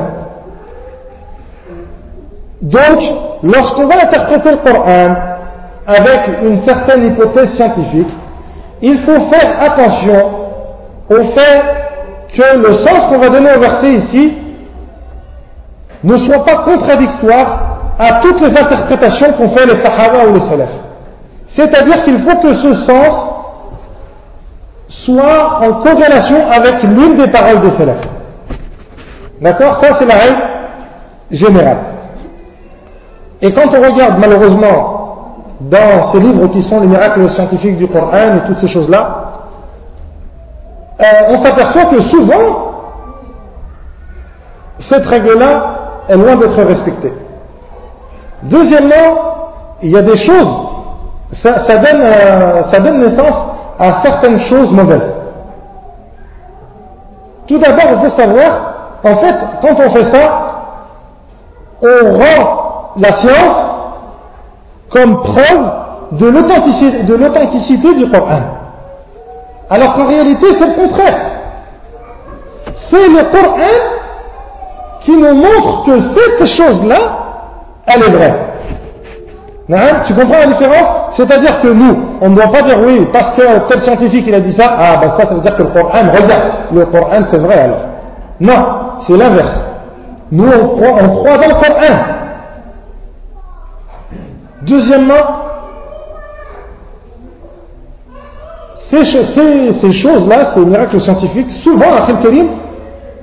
[2.62, 3.02] Donc,
[3.44, 5.16] lorsqu'on va interpréter le Coran
[5.86, 8.08] avec une certaine hypothèse scientifique,
[8.82, 10.32] il faut faire attention
[11.10, 11.64] au fait
[12.34, 14.34] que le sens qu'on va donner au verset ici
[16.06, 17.60] ne soit pas contradictoire
[18.00, 20.72] à toutes les interprétations qu'ont fait les Sahaba ou les Salaf.
[21.48, 23.33] C'est-à-dire qu'il faut que ce sens
[24.94, 27.98] soit en corrélation avec l'une des paroles des Salaf.
[29.42, 29.80] D'accord?
[29.82, 30.42] Ça, c'est la règle
[31.32, 31.78] générale.
[33.42, 35.00] Et quand on regarde malheureusement
[35.60, 39.32] dans ces livres qui sont les miracles scientifiques du Coran et toutes ces choses-là,
[41.02, 42.72] euh, on s'aperçoit que souvent,
[44.80, 45.76] cette règle-là
[46.08, 47.14] est loin d'être respectée.
[48.44, 50.62] Deuxièmement, il y a des choses,
[51.34, 53.36] ça, donne, euh, ça donne naissance
[53.80, 55.14] à certaines choses mauvaises.
[57.48, 58.52] Tout d'abord, il faut savoir,
[59.04, 60.42] en fait, quand on fait ça,
[61.82, 63.70] on rend la science
[64.90, 65.72] comme preuve
[66.12, 68.42] de l'authenticité du Coran.
[69.70, 71.20] Alors qu'en réalité, c'est le contraire.
[72.90, 73.76] C'est le Coran
[75.02, 76.98] qui nous montre que cette chose-là,
[77.88, 78.36] elle est vraie.
[80.06, 80.88] Tu comprends la différence?
[81.14, 84.40] C'est-à-dire que nous, on ne doit pas dire oui, parce que tel scientifique il a
[84.40, 87.38] dit ça, ah ben ça, ça veut dire que le Coran, regarde, le Coran c'est
[87.38, 87.82] vrai alors.
[88.40, 88.66] Non,
[89.02, 89.60] c'est l'inverse.
[90.32, 91.96] Nous, on croit, on croit dans le Coran.
[94.62, 95.14] Deuxièmement,
[98.90, 102.48] ces, choses-là, ces miracles scientifiques, souvent, à Karim,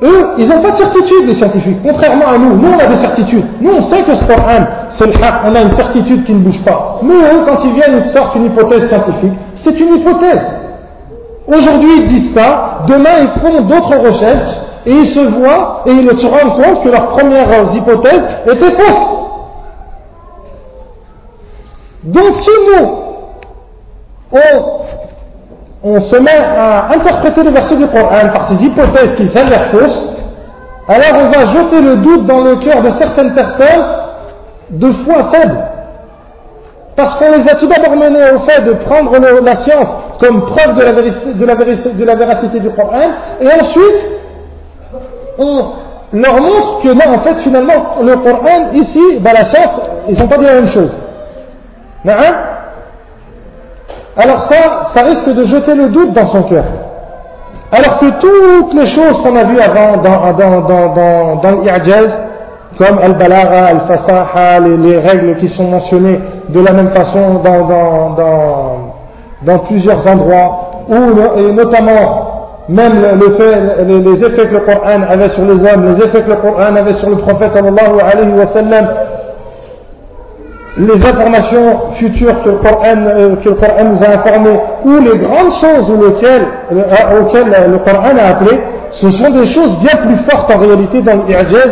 [0.02, 2.56] eux, ils n'ont pas de certitude, les scientifiques, contrairement à nous.
[2.56, 3.44] Nous, on a des certitudes.
[3.60, 6.38] Nous, on sait que ce Coran, c'est le haq, on a une certitude qui ne
[6.38, 7.00] bouge pas.
[7.02, 9.32] Mais eux, quand ils viennent, ils sortent une hypothèse scientifique.
[9.56, 10.40] C'est une hypothèse.
[11.46, 16.16] Aujourd'hui, ils disent ça, demain, ils font d'autres recherches, et ils se voient, et ils
[16.16, 19.16] se rendent compte que leurs premières hypothèses étaient fausses.
[22.04, 22.88] Donc si nous,
[24.32, 24.38] on,
[25.82, 30.04] se met à interpréter le verset du Coran par ces hypothèses qui s'avèrent fausses,
[30.88, 33.84] alors on va jeter le doute dans le cœur de certaines personnes
[34.70, 35.58] de foi faible.
[36.96, 40.74] Parce qu'on les a tout d'abord menés au fait de prendre la science comme preuve
[40.74, 42.14] de la, véracité, de la,
[42.60, 43.10] du Coran,
[43.40, 44.06] et ensuite
[45.38, 45.64] on
[46.12, 49.70] leur montre que non, en fait, finalement, le Coran, ici, ben, la science,
[50.08, 50.96] ils ne sont pas dit la même chose.
[54.22, 56.64] Alors ça, ça risque de jeter le doute dans son cœur.
[57.72, 62.20] Alors que toutes les choses qu'on a vues avant dans, dans, dans, dans, l'I'jaz,
[62.76, 68.76] comme Al-Balagha, Al-Fasaha, les, règles qui sont mentionnées de la même façon dans, dans, dans,
[69.42, 75.28] dans plusieurs endroits, ou notamment même le fait, les, les, effets que le Coran avait
[75.30, 78.46] sur les hommes, les effets que le Coran avait sur le prophète sallallahu alayhi wa
[78.48, 78.86] sallam,
[80.76, 85.18] les informations futures que le Coran, euh, que le Coran nous a informées, ou les
[85.18, 88.60] grandes choses auxquelles, euh, auxquelles le Coran a appelé,
[88.92, 91.70] ce sont des choses bien plus fortes en réalité dans l'I'jaz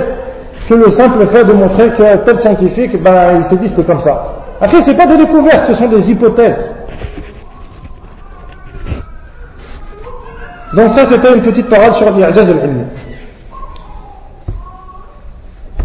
[0.69, 4.01] que le simple fait de montrer que tel scientifique, ben, il s'est dit c'était comme
[4.01, 4.35] ça.
[4.61, 6.69] Après, ce pas des découvertes, ce sont des hypothèses.
[10.75, 12.85] Donc ça, c'était une petite parole sur l'I'jaz al-Ilmi.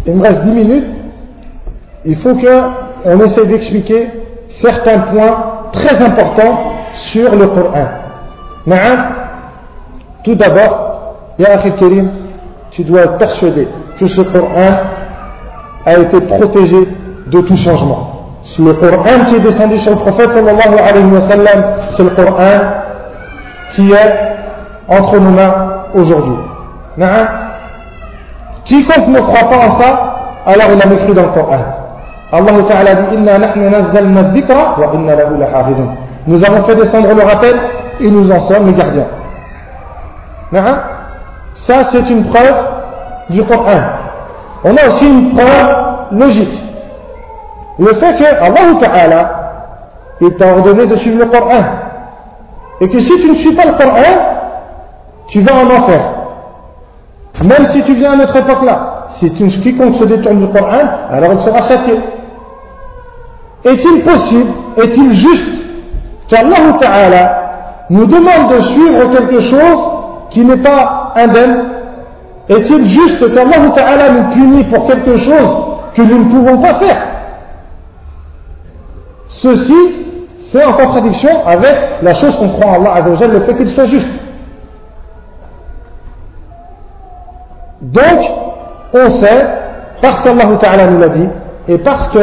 [0.06, 0.84] Il me reste 10 minutes.
[2.04, 4.08] Il faut que on essaie d'expliquer
[4.60, 5.36] certains points
[5.72, 7.88] très importants sur le Coran.
[10.24, 12.10] Tout d'abord, Ya Karim,
[12.70, 14.70] tu dois être persuadé que ce Coran
[15.84, 16.88] a été protégé
[17.26, 18.10] de tout changement.
[18.58, 21.64] Le Coran qui est descendu sur le prophète sallallahu
[21.96, 22.60] c'est le Coran
[23.74, 24.14] qui est
[24.88, 25.54] entre nos mains
[25.94, 26.36] aujourd'hui.
[28.64, 31.83] Quiconque ne croit pas en ça, alors il a mécrit dans le Coran.
[32.34, 35.88] Allah Ta'ala dit Inna nahnu nazzalna dhikra wa inna lahu lahafidun.
[36.26, 37.54] Nous avons fait descendre le rappel
[38.00, 39.06] et nous en sommes les gardiens.
[41.54, 42.54] Ça, c'est une preuve
[43.30, 43.80] du Coran.
[44.64, 46.60] On a aussi une preuve logique.
[47.78, 49.30] Le fait que Allah Ta'ala
[50.38, 51.62] t'a ordonné de suivre le Coran.
[52.80, 54.18] Et que si tu ne suis pas le Coran,
[55.28, 56.00] tu vas en enfer.
[57.42, 59.06] Même si tu viens à notre époque-là.
[59.16, 60.80] si quiconque se détourne du Coran,
[61.10, 61.94] alors il sera châtié.
[63.64, 65.52] Est-il possible, est-il juste
[66.28, 67.40] qu'Allah Ta'ala
[67.90, 69.78] nous demande de suivre quelque chose
[70.30, 71.64] qui n'est pas indemne?
[72.48, 75.56] Est-il juste qu'Allah Ta'ala nous punit pour quelque chose
[75.94, 77.02] que nous ne pouvons pas faire?
[79.28, 79.74] Ceci,
[80.52, 84.10] c'est en contradiction avec la chose qu'on croit en Allah le fait qu'il soit juste.
[87.80, 88.30] Donc,
[88.92, 89.46] on sait,
[90.02, 91.28] parce qu'Allah Ta'ala nous l'a dit,
[91.68, 92.18] et parce que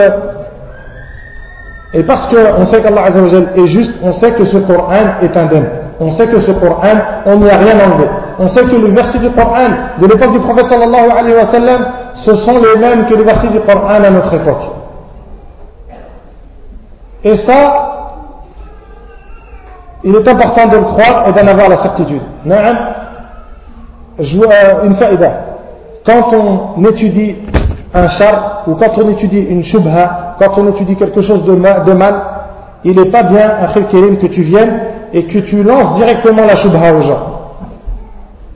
[1.94, 3.10] et parce qu'on sait qu'Allah
[3.56, 5.68] est juste, on sait que ce Coran est indemne.
[6.00, 8.08] On sait que ce Coran, on n'y a rien enlevé.
[8.40, 9.68] On sait que les versets du Coran
[10.00, 11.48] de l'époque du prophète sallallahu alayhi wa
[12.16, 14.72] ce sont les mêmes que les versets du Coran à notre époque.
[17.24, 17.92] Et ça,
[20.04, 22.22] il est important de le croire et d'en avoir la certitude.
[22.46, 22.58] Vois
[24.86, 25.32] une faïda.
[26.06, 27.36] Quand on étudie
[27.94, 32.22] un char ou quand on étudie une shubha, quand on étudie quelque chose de mal,
[32.84, 34.82] il n'est pas bien, un Kérim, que tu viennes
[35.14, 37.42] et que tu lances directement la shubha aux gens.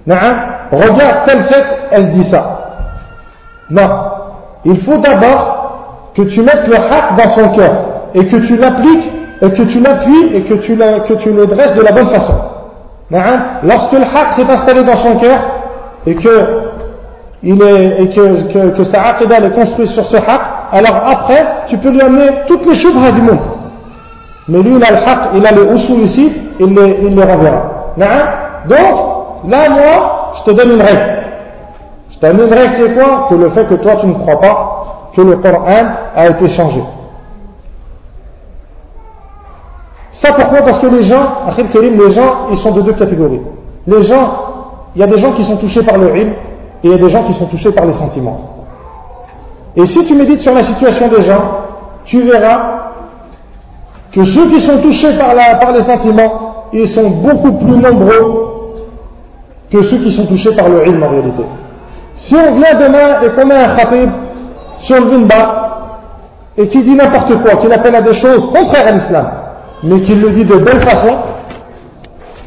[0.07, 2.59] Regarde, tel fait, elle dit ça.
[3.69, 3.89] Non.
[4.65, 7.73] Il faut d'abord que tu mettes le haq dans son cœur
[8.15, 9.11] et que tu l'appliques
[9.41, 12.33] et que tu l'appuies et que tu, que tu le dresses de la bonne façon.
[13.63, 15.39] Lorsque le haq s'est installé dans son cœur
[16.07, 16.47] et que
[17.43, 20.41] il est, et que, que sa aqidah est construite sur ce haq,
[20.75, 23.39] alors après, tu peux lui amener toutes les shubhas du monde.
[24.49, 27.25] Mais lui, il a le haq, il a les usul ici, il les, il les.
[28.67, 28.77] Donc,
[29.47, 31.23] là, moi, je te donne une règle.
[32.11, 33.27] Je te donne une règle, quoi?
[33.29, 36.83] Que le fait que toi, tu ne crois pas que le Coran a été changé.
[40.11, 40.61] Ça pourquoi?
[40.61, 41.25] Parce que les gens,
[41.57, 43.41] les gens, ils sont de deux catégories.
[43.87, 44.33] Les gens,
[44.93, 46.35] il y a des gens qui sont touchés par le ilm, et
[46.83, 48.54] il y a des gens qui sont touchés par les sentiments.
[49.77, 51.43] Et si tu médites sur la situation des gens,
[52.05, 52.91] tu verras
[54.11, 58.51] que ceux qui sont touchés par, les sentiments, ils sont beaucoup plus nombreux
[59.69, 61.43] que ceux qui sont touchés par le ilm en réalité.
[62.15, 64.09] Si on vient demain et qu'on met un khatib
[64.79, 65.61] sur le vinba
[66.57, 69.27] et qui dit n'importe quoi, qui appelle à des choses contraires à l'islam,
[69.83, 71.15] mais qui le dit de belle façon,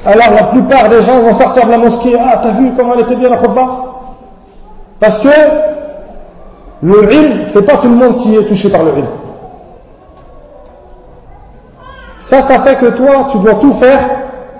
[0.06, 3.00] alors la plupart des gens vont sortir de la mosquée, ah t'as vu comment elle
[3.00, 3.68] était bien la khutbah?
[5.00, 5.28] Parce que
[6.82, 9.06] le ilm, c'est pas tout le monde qui est touché par le ilm.
[12.30, 14.00] Ça, ça fait que toi, tu dois tout faire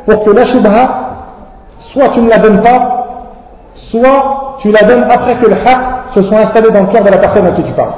[0.07, 3.07] pour que la soit tu ne la donnes pas,
[3.75, 5.79] soit tu la donnes après que le haq
[6.15, 7.93] se soit installé dans le cœur de la personne à qui tu parles.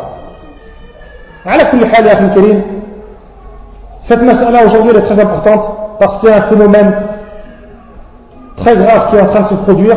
[4.02, 5.62] Cette masala aujourd'hui est très importante
[5.98, 6.94] parce qu'il y a un phénomène
[8.56, 9.96] très grave qui est en train de se produire,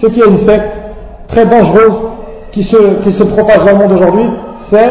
[0.00, 0.72] c'est qu'il y a une secte
[1.28, 1.94] très dangereuse
[2.52, 4.30] qui se, qui se propage dans le monde aujourd'hui,
[4.70, 4.90] c'est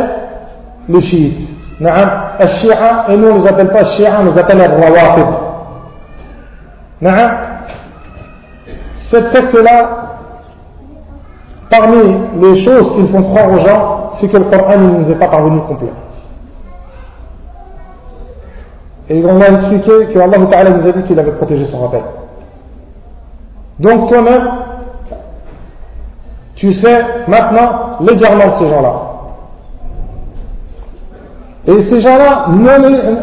[0.89, 1.49] le chiite.
[1.80, 5.26] Naam, shia et nous on ne les appelle pas shia, on les appelle al-rawatib.
[7.01, 7.32] Naam,
[9.12, 9.89] cette secte-là,
[11.70, 11.97] parmi
[12.41, 15.28] les choses qu'ils font croire aux gens, c'est que le Coran ne nous est pas
[15.28, 15.91] parvenu complet.
[19.10, 22.01] Et on a expliqué que Allah nous a dit qu'il avait protégé son rappel.
[23.80, 24.49] Donc toi-même,
[26.58, 28.93] tu sais maintenant l'égarement de ces gens-là.
[31.68, 32.47] Et ces gens-là,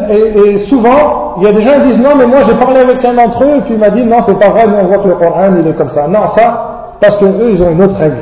[0.09, 3.03] et, souvent, il y a des gens qui disent non, mais moi j'ai parlé avec
[3.03, 4.99] un d'entre eux, et puis il m'a dit non, c'est pas vrai, nous on voit
[4.99, 6.07] que le Coran il est comme ça.
[6.07, 8.17] Non, ça, parce qu'eux ils ont une autre règle.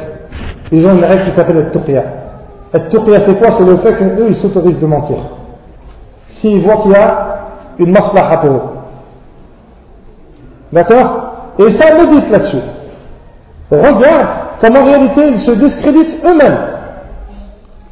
[0.72, 2.04] Ils ont une règle qui s'appelle le tuqya.
[2.74, 3.52] Le tuqya c'est quoi?
[3.52, 5.18] C'est le fait qu'eux ils s'autorisent de mentir.
[6.30, 7.28] S'ils voient qu'il y a
[7.78, 8.62] une maslaha pour eux.
[10.72, 11.34] D'accord?
[11.60, 12.58] Et ça médite là-dessus.
[13.70, 16.58] Regarde comme en réalité ils se discréditent eux-mêmes.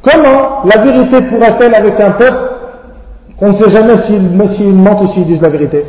[0.02, 2.50] Comment la vérité pourra-t-elle avec un peuple
[3.38, 5.84] qu'on ne sait jamais s'ils mentent ou s'ils disent la vérité?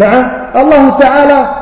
[0.00, 1.54] Allah Ta'ala,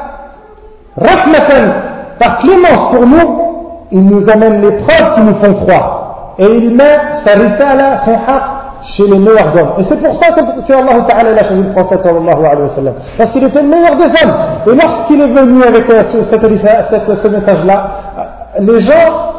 [0.96, 1.74] rahmatan,
[2.20, 3.42] par clémence pour nous,
[3.90, 6.34] il nous amène les preuves qui nous font croire.
[6.38, 8.42] Et il met sa risala, son haq,
[8.83, 9.72] chez les meilleurs hommes.
[9.78, 12.95] Et c'est pour ça que Allah Ta'ala a choisi le prophète sallallahu alayhi wa sallam.
[13.18, 14.35] Parce qu'il était le meilleur des hommes.
[14.66, 18.22] Et lorsqu'il est venu avec euh, euh, ce, message-là, euh,
[18.61, 19.33] les gens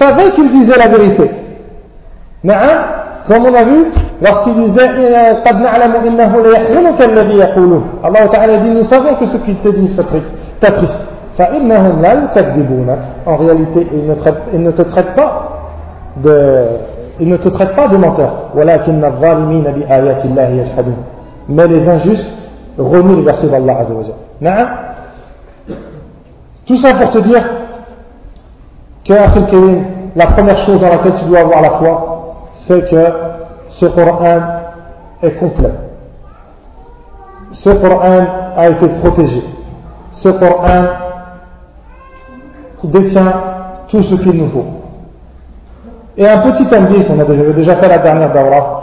[0.00, 1.30] savaient qu'il disait la vérité.
[2.42, 2.84] Mais hein,
[3.28, 3.86] comme on a vu,
[4.22, 4.88] lorsqu'il disait
[8.02, 9.96] Allah Ta'ala dit Nous savons que ce qui te dit, disent
[10.60, 11.10] t'attristent.
[13.26, 15.48] En réalité, ils ne, traitent, ils ne te traitent pas
[16.22, 16.66] de
[17.20, 18.32] il ne te traite pas de menteur.
[21.48, 22.26] Mais les injustes
[22.78, 23.84] renient le verset d'Allah
[26.66, 27.44] Tout ça pour te dire
[29.04, 29.12] que
[30.16, 32.34] la première chose dans laquelle tu dois avoir la foi,
[32.66, 33.04] c'est que
[33.70, 34.38] ce Coran
[35.22, 35.72] est complet.
[37.52, 38.24] Ce Coran
[38.56, 39.42] a été protégé.
[40.12, 40.84] Ce Coran
[42.84, 43.32] détient
[43.88, 44.79] tout ce qu'il nous faut.
[46.20, 48.82] Et un petit indice, on a déjà fait la dernière daura.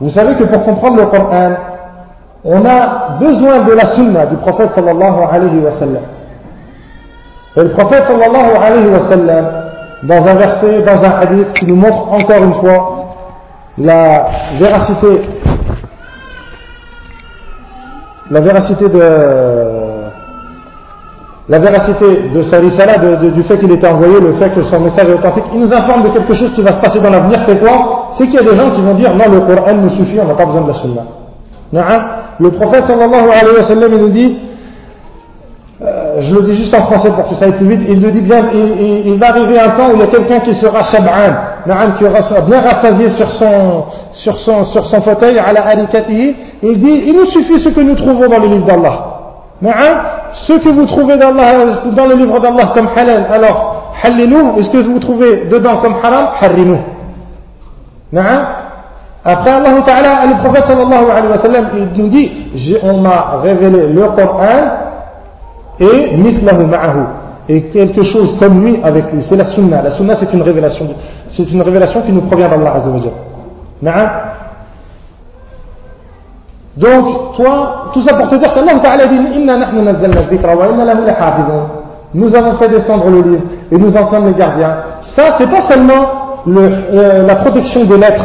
[0.00, 1.52] Vous savez que pour comprendre le Coran,
[2.42, 6.02] on a besoin de la sunna du prophète sallallahu alayhi wa sallam.
[7.54, 9.46] Et le prophète sallallahu alayhi wa sallam,
[10.04, 13.04] dans un verset, dans un hadith, qui nous montre encore une fois
[13.76, 14.26] la
[14.58, 15.28] véracité,
[18.30, 19.71] la véracité de,
[21.48, 25.08] la véracité de sa risala, du fait qu'il était envoyé, le fait que son message
[25.08, 27.58] est authentique, il nous informe de quelque chose qui va se passer dans l'avenir, c'est
[27.58, 28.10] quoi?
[28.16, 30.26] C'est qu'il y a des gens qui vont dire non, le Coran nous suffit, on
[30.26, 31.02] n'a pas besoin de la sunna.
[32.38, 34.36] Le prophète sallallahu alayhi wa sallam, il nous dit,
[35.82, 38.10] euh, je le dis juste en français pour que ça aille plus vite, il nous
[38.12, 41.98] dit bien, il, va arriver un temps où il y a quelqu'un qui sera shab'an,
[41.98, 45.74] qui aura bien rassasié sur son, sur son, sur son fauteuil, à la
[46.62, 49.11] il dit, il nous suffit ce que nous trouvons dans le livre d'Allah.
[49.62, 54.98] Ce que vous trouvez dans, le livre d'Allah comme halal, alors, halilou, est-ce que vous
[54.98, 56.78] trouvez dedans comme haram, harrimou.
[59.24, 62.30] Après Allah Ta'ala, le prophète sallallahu alayhi wa sallam, il nous dit,
[62.82, 64.62] on m'a révélé le Coran
[65.78, 67.04] et mislahu ma'ahu.
[67.48, 69.22] Et quelque chose comme lui avec lui.
[69.22, 69.82] C'est la sunna.
[69.82, 70.88] La sunna c'est une révélation.
[71.28, 73.00] C'est une révélation qui nous provient d'Allah Azza wa
[76.76, 79.20] Donc, toi, tout ça pour te dire qu'Allah Ta'ala dit.
[82.14, 84.76] Nous avons fait descendre le livre et nous en sommes les gardiens.
[85.16, 88.24] Ça, c'est pas seulement le, euh, la protection des lettres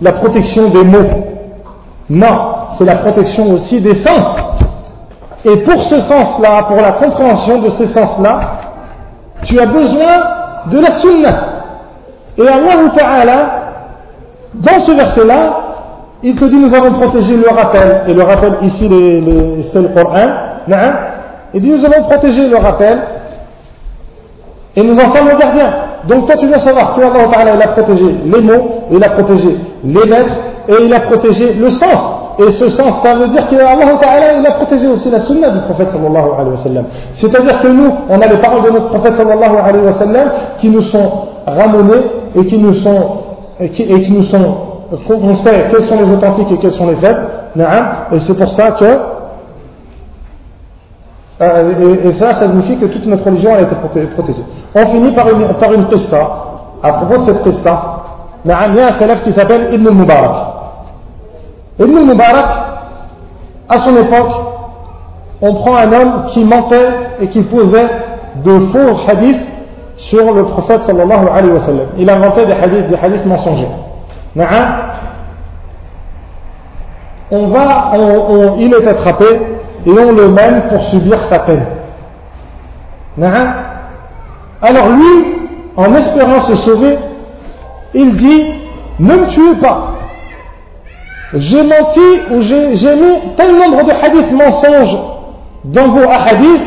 [0.00, 1.24] la protection des mots.
[2.10, 2.38] Non,
[2.78, 4.36] c'est la protection aussi des sens.
[5.44, 8.40] Et pour ce sens-là, pour la compréhension de ces sens-là,
[9.44, 10.22] tu as besoin
[10.66, 11.44] de la sunna.
[12.38, 13.36] Et Allah Ta'ala,
[14.54, 15.60] dans ce verset-là,
[16.22, 18.02] il te dit nous avons protégé le rappel.
[18.08, 18.88] Et le rappel ici,
[19.72, 20.26] c'est le Coran.
[21.54, 22.98] Il dit nous avons protégé le rappel.
[24.76, 25.72] Et nous en sommes les gardiens.
[26.08, 29.56] Donc toi tu dois savoir que Allah il a protégé les mots, il a protégé
[29.84, 30.36] les lettres
[30.68, 32.16] et il a protégé le sens.
[32.38, 35.60] Et ce sens, ça veut dire qu'Allah Ta'ala il a protégé aussi la sunna du
[35.60, 36.84] prophète sallallahu alayhi wa sallam.
[37.14, 40.20] C'est-à-dire que nous, on a les paroles de notre prophète sallallahu alayhi wa
[40.58, 41.10] qui nous sont
[41.46, 42.02] ramenées
[42.38, 43.08] et qui nous sont,
[43.58, 44.54] et qui nous sont,
[44.92, 47.26] on sait quels sont les authentiques et quels sont les faibles.
[48.12, 49.16] Et c'est pour ça que
[51.40, 54.42] euh, et, ça, signifie que toute notre religion a été protégée.
[54.74, 55.70] On finit par une, par
[56.82, 57.80] À propos de cette pesta,
[58.44, 60.36] il y a un salaf qui s'appelle Ibn Mubarak.
[61.78, 62.46] Ibn Mubarak,
[63.68, 64.32] à son époque,
[65.42, 66.88] on prend un homme qui mentait
[67.20, 67.88] et qui posait
[68.42, 69.46] de faux hadiths
[69.96, 71.86] sur le prophète sallallahu alayhi wa sallam.
[71.98, 73.68] Il inventait des hadiths, des hadiths mensongers.
[77.30, 77.92] On va,
[78.58, 79.24] il est attrapé
[79.86, 81.64] et on le mène pour subir sa peine.
[84.62, 85.36] Alors lui,
[85.76, 86.98] en espérant se sauver,
[87.94, 88.44] il dit,
[88.98, 89.92] ne me tuez pas.
[91.34, 94.98] J'ai menti ou j'ai mis tel nombre de hadiths mensonges
[95.64, 96.62] dans vos hadiths,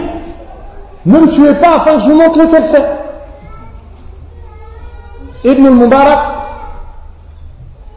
[1.06, 2.86] ne me tuez pas afin que je vous montre lequel c'est.
[5.50, 6.20] Ibn al-Mubarak,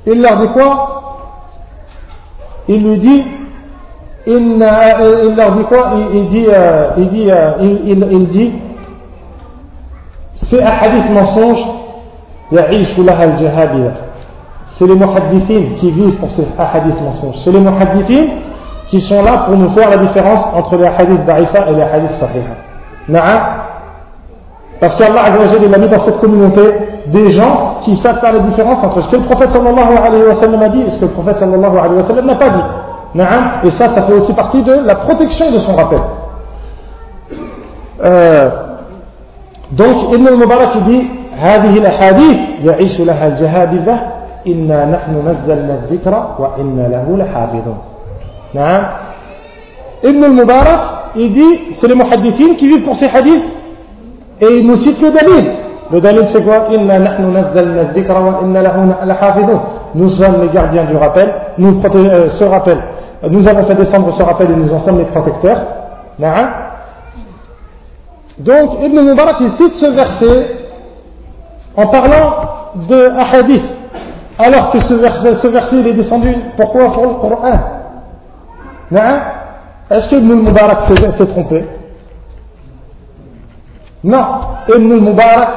[0.07, 0.89] il leur dit quoi?
[2.69, 3.25] Il lui dit,
[4.27, 5.93] il, leur dit quoi?
[6.15, 8.53] Il, dit, euh, il dit, euh, il, il, dit
[10.53, 11.65] un hadith mensonge
[14.79, 17.37] c'est les muhaddithines qui vivent pour ces hadiths mensonges.
[17.45, 18.29] C'est les muhaddithines
[18.89, 22.17] qui sont là pour nous faire la différence entre les hadiths da'ifa et les hadiths
[22.21, 23.72] sahiha
[24.82, 26.62] parce qu'Allah a mis dans cette communauté
[27.08, 30.36] des gens qui savent faire la différence entre ce que le prophète sallallahu alayhi wa
[30.36, 32.62] sallam a dit et ce que le prophète sallallahu alayhi wa sallam n'a pas dit
[33.64, 36.00] et ça, ça fait aussi partie de la protection de son rappel.
[38.04, 38.50] Euh,
[39.72, 41.08] donc, Ibn al-Mubarak dit
[41.38, 44.00] هذه الأحاديث يعيش لها الجهابذة
[44.48, 47.78] إنا نحن نزلنا الذكر وإنا له لحافظون
[48.54, 48.84] نعم
[50.04, 50.80] Ibn al-Mubarak
[51.16, 53.48] il dit c'est les muhaddithines qui vivent pour ces hadiths
[54.41, 55.51] et il nous cite le Dalil.
[55.93, 56.69] Le Dalil, c'est quoi?
[59.95, 62.79] Nous sommes les gardiens du rappel, nous euh, ce rappel.
[63.29, 65.61] Nous avons fait descendre ce rappel et nous en sommes les protecteurs.
[68.39, 70.57] Donc, Ibn Mubarak, il cite ce verset
[71.77, 72.35] en parlant
[72.89, 73.65] de hadith,
[74.39, 76.93] alors que ce verset, ce verset il est descendu, pourquoi?
[76.93, 77.53] Pour le Coran.
[79.91, 80.81] Est-ce que Ibn Mubarak
[81.11, 81.65] s'est trompé?
[84.05, 84.25] Non,
[84.69, 85.49] Ibn Mubarak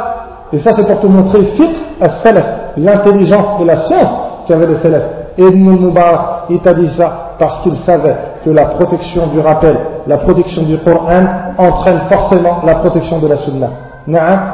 [0.54, 2.46] Et ça, c'est pour te montrer fiqh al-salaf,
[2.78, 4.10] l'intelligence et la science
[4.48, 5.04] qu'avaient les salaf.
[5.38, 9.76] Ibn Mubarak, il t'a dit ça parce qu'il savait que la protection du rappel,
[10.08, 11.26] la protection du Coran
[11.58, 13.70] entraîne forcément la protection de la Sunna.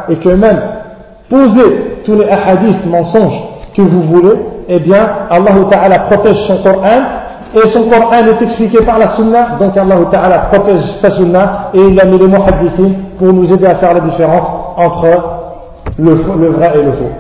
[0.10, 0.62] Et que même
[1.30, 3.44] poser tous les hadiths mensonges
[3.76, 4.36] que vous voulez,
[4.70, 7.02] eh bien, Allah Ta'ala protège son Coran
[7.54, 11.82] et son Coran est expliqué par la Sunna, donc Allah Ta'ala protège sa Sunna et
[11.82, 14.48] il a mis les muhaddithins pour nous aider à faire la différence
[14.78, 15.08] entre
[16.00, 17.12] le, vrai et le faux.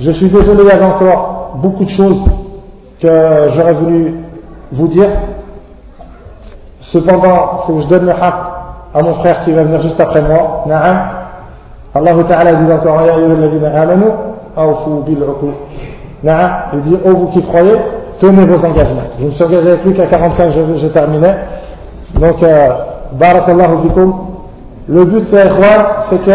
[0.00, 2.20] Je suis désolé, il y avait encore beaucoup de choses
[3.00, 3.08] que
[3.54, 4.14] j'aurais voulu
[4.72, 5.08] vous dire.
[6.80, 8.34] Cependant, il faut que je donne le haq
[8.92, 10.64] à mon frère qui va venir juste après moi.
[10.66, 10.98] Na'am.
[11.94, 14.04] Allah Ta'ala dit encore, Ya ayyuhalladhina amanu,
[15.06, 15.24] bil
[16.24, 16.50] Na'am.
[16.74, 17.76] Il dit, oh vous qui croyez,
[18.20, 19.02] tenez vos engagements.
[19.18, 21.34] Je me suis engagé avec lui qu'à 45, je, je terminais.
[22.14, 22.68] Donc, euh,
[23.12, 24.14] barakallahu fikum.
[24.88, 26.30] Le but, c'est que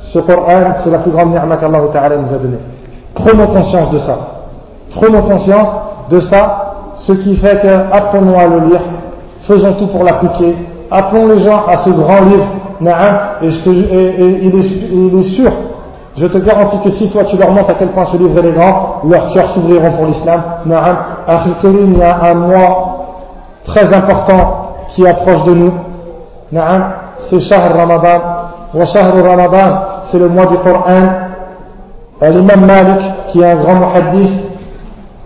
[0.00, 2.58] ce Coran, c'est la plus grande ni'ma qu'Allah Ta'ala nous a donnée.
[3.14, 4.18] Prenons conscience de ça.
[4.94, 5.68] Prenons conscience
[6.10, 8.80] de ça, ce qui fait que apprenons à le lire,
[9.42, 10.56] faisons tout pour l'appliquer,
[10.90, 12.46] appelons les gens à ce grand livre,
[13.42, 15.50] et, je et, il, est, sûr,
[16.16, 18.52] je te garantis que si toi tu leur montres à quel point ce livre est
[18.52, 20.42] grand, leurs cœurs s'ouvriront pour l'islam.
[20.66, 23.00] il y a un mois
[23.64, 25.72] très important qui approche de nous.
[27.28, 28.20] C'est Shahr Ramadan.
[28.74, 31.06] Wa Shahr Ramadan, c'est le mois du Coran.
[32.22, 34.32] L'imam Malik, qui est un grand muhaddith,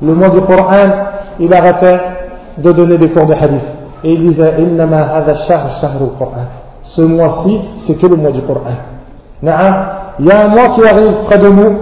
[0.02, 0.88] le mois du Coran,
[1.40, 2.00] il arrêtait
[2.58, 3.64] de donner des cours de hadith.
[4.04, 4.54] Et il disait,
[6.82, 8.93] Ce mois-ci, c'est que le mois du Coran.
[9.42, 11.78] Il y a un mois qui arrive près de nous.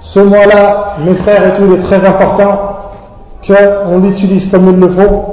[0.00, 2.72] Ce mois-là, mes frères et tout, il est très important
[3.46, 5.24] qu'on l'utilise comme il le faut,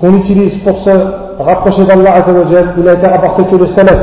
[0.00, 0.90] qu'on l'utilise pour se
[1.38, 2.24] rapprocher d'Allah
[2.76, 3.98] Il a été rapporté que le salaf,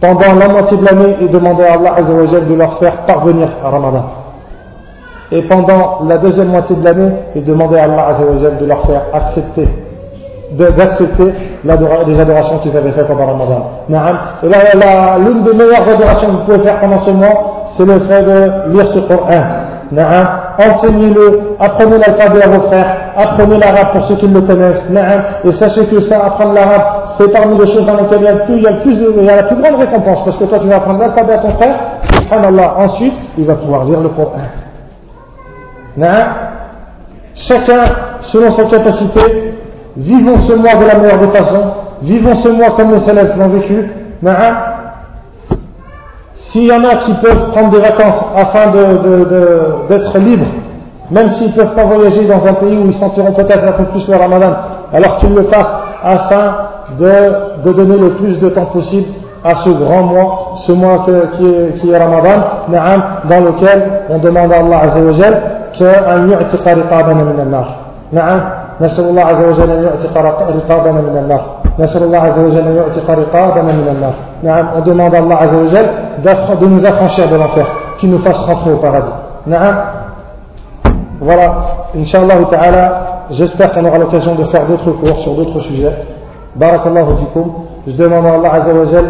[0.00, 4.04] pendant la moitié de l'année, il demandait à Allah de leur faire parvenir à Ramadan.
[5.30, 8.16] Et pendant la deuxième moitié de l'année, il demandait à Allah
[8.60, 9.68] de leur faire accepter,
[10.52, 11.32] d'accepter
[11.64, 13.70] les adorations qu'ils avaient faites pendant Ramadan.
[14.42, 18.22] Et l'une des meilleures adorations que vous pouvez faire pendant ce mois, c'est le fait
[18.22, 19.42] de lire ce Coran.
[20.58, 24.88] Enseignez-le, apprenez l'alphabet à vos frères, apprenez l'arabe pour ceux qui le connaissent.
[25.44, 26.82] Et sachez que ça, apprendre l'arabe,
[27.18, 29.24] c'est parmi les choses dans lesquelles il y a, plus, il y a, plus il
[29.24, 30.24] y a la plus grande récompense.
[30.24, 31.74] Parce que toi, tu vas apprendre l'alphabet à ton frère,
[32.14, 32.74] subhanallah.
[32.78, 34.32] Ensuite, il va pouvoir lire le Coran.
[37.34, 37.84] Chacun,
[38.22, 39.54] selon sa capacité,
[39.96, 41.64] vivons ce mois de la meilleure des façons,
[42.02, 43.90] vivons ce mois comme les salafs l'ont vécu.
[46.50, 48.70] S'il y en a qui peuvent prendre des vacances afin
[49.88, 50.46] d'être libres,
[51.10, 53.84] même s'ils ne peuvent pas voyager dans un pays où ils sentiront peut-être un peu
[53.84, 54.52] plus le ramadan,
[54.92, 56.54] alors qu'ils le fassent afin
[56.98, 59.08] de, donner le plus de temps possible
[59.44, 61.10] à ce grand mois, ce mois qui,
[61.46, 65.42] est, qui, est, Ramadan, dans lequel on demande à Allah Azza wa Jal
[68.81, 70.19] رقابنا من النار نعم نسأل الله عز وجل أن يعتق
[70.59, 71.41] رقابنا من النار
[71.79, 75.55] نسأل الله عز وجل أن يعتق رقابنا من النار نعم on demande à Allah عز
[75.55, 75.87] وجل
[76.61, 77.65] de nous affranchir de l'enfer
[77.99, 79.13] qu'il nous fasse rentrer au paradis
[79.47, 79.75] نعم
[81.21, 81.47] voilà
[81.95, 82.91] Inch'Allah ta'ala
[83.31, 85.93] j'espère qu'on aura l'occasion de faire d'autres cours sur d'autres sujets
[86.55, 87.51] بارك الله فيكم
[87.87, 89.05] Je demande à Allah Azzawajal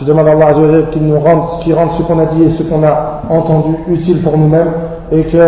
[0.00, 2.50] Je demande à Allah Azzawajal qu'il nous rende, qu'il rende ce qu'on a dit et
[2.50, 4.70] ce qu'on a entendu utile pour nous-mêmes
[5.10, 5.38] et que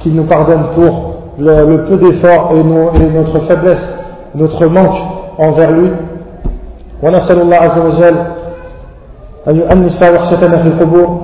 [0.00, 3.92] qu'il nous pardonne pour le, le peu d'efforts et, et, notre faiblesse,
[4.34, 4.98] notre manque
[5.38, 5.90] envers lui.
[7.02, 8.16] ونسأل الله عز وجل
[9.48, 11.20] أن يؤنس وحشتنا في القبور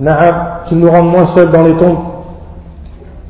[0.00, 0.34] نعم
[0.66, 1.96] qu'il nous rende moins seuls dans les tombes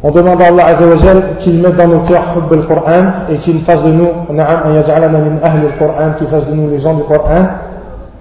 [0.02, 3.82] on demande à Allah Azzawajal qu'il mette dans nos cœurs le Coran et qu'il fasse
[3.82, 7.46] de nous, na'am, yaj'alana min ahli al-Coran, qu'il fasse de nous les gens du Coran.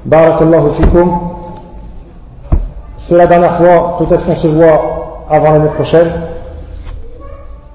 [0.05, 1.11] Barakallahu fikum.
[3.06, 6.08] c'est la dernière fois, peut-être qu'on se voit avant l'année prochaine.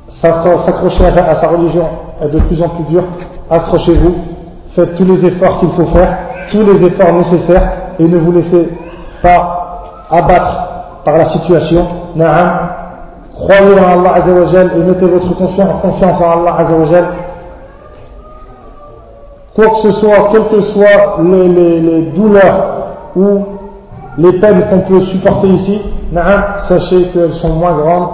[0.09, 1.87] S'accrocher à sa religion
[2.21, 3.03] est de plus en plus dur.
[3.49, 4.15] Accrochez-vous,
[4.71, 6.17] faites tous les efforts qu'il faut faire,
[6.51, 8.69] tous les efforts nécessaires et ne vous laissez
[9.21, 11.85] pas abattre par la situation.
[12.15, 12.69] Na'am,
[13.37, 17.05] Croyez en Allah Azzawajal et mettez votre confiance en Allah Azzawajal.
[19.55, 22.65] Quoi que ce soit, quelles que soient les, douleurs
[23.15, 23.45] ou
[24.18, 25.80] les peines qu'on peut supporter ici,
[26.68, 28.08] sachez qu'elles sont moins grandes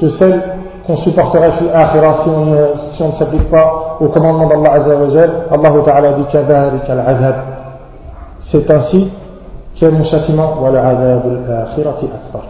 [0.00, 0.42] que celles
[0.86, 5.30] qu'on supporterait fi akhira si on, si on ne s'applique pas au commandement d'Allah Azzawajal.
[5.50, 7.34] Allah Ta'ala dit al
[8.40, 9.10] C'est ainsi
[9.76, 12.42] qu'est mon châtiment wa al-azab al-akhirati akbar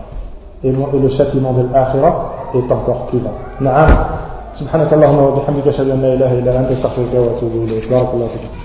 [0.65, 3.35] et le châtiment de l'akhirah est encore plus grand.
[4.55, 8.58] سبحانك اللهم وبحمدك أشهد أن لا إله إلا أنت أستغفرك وأتوب إليك بارك الله فيك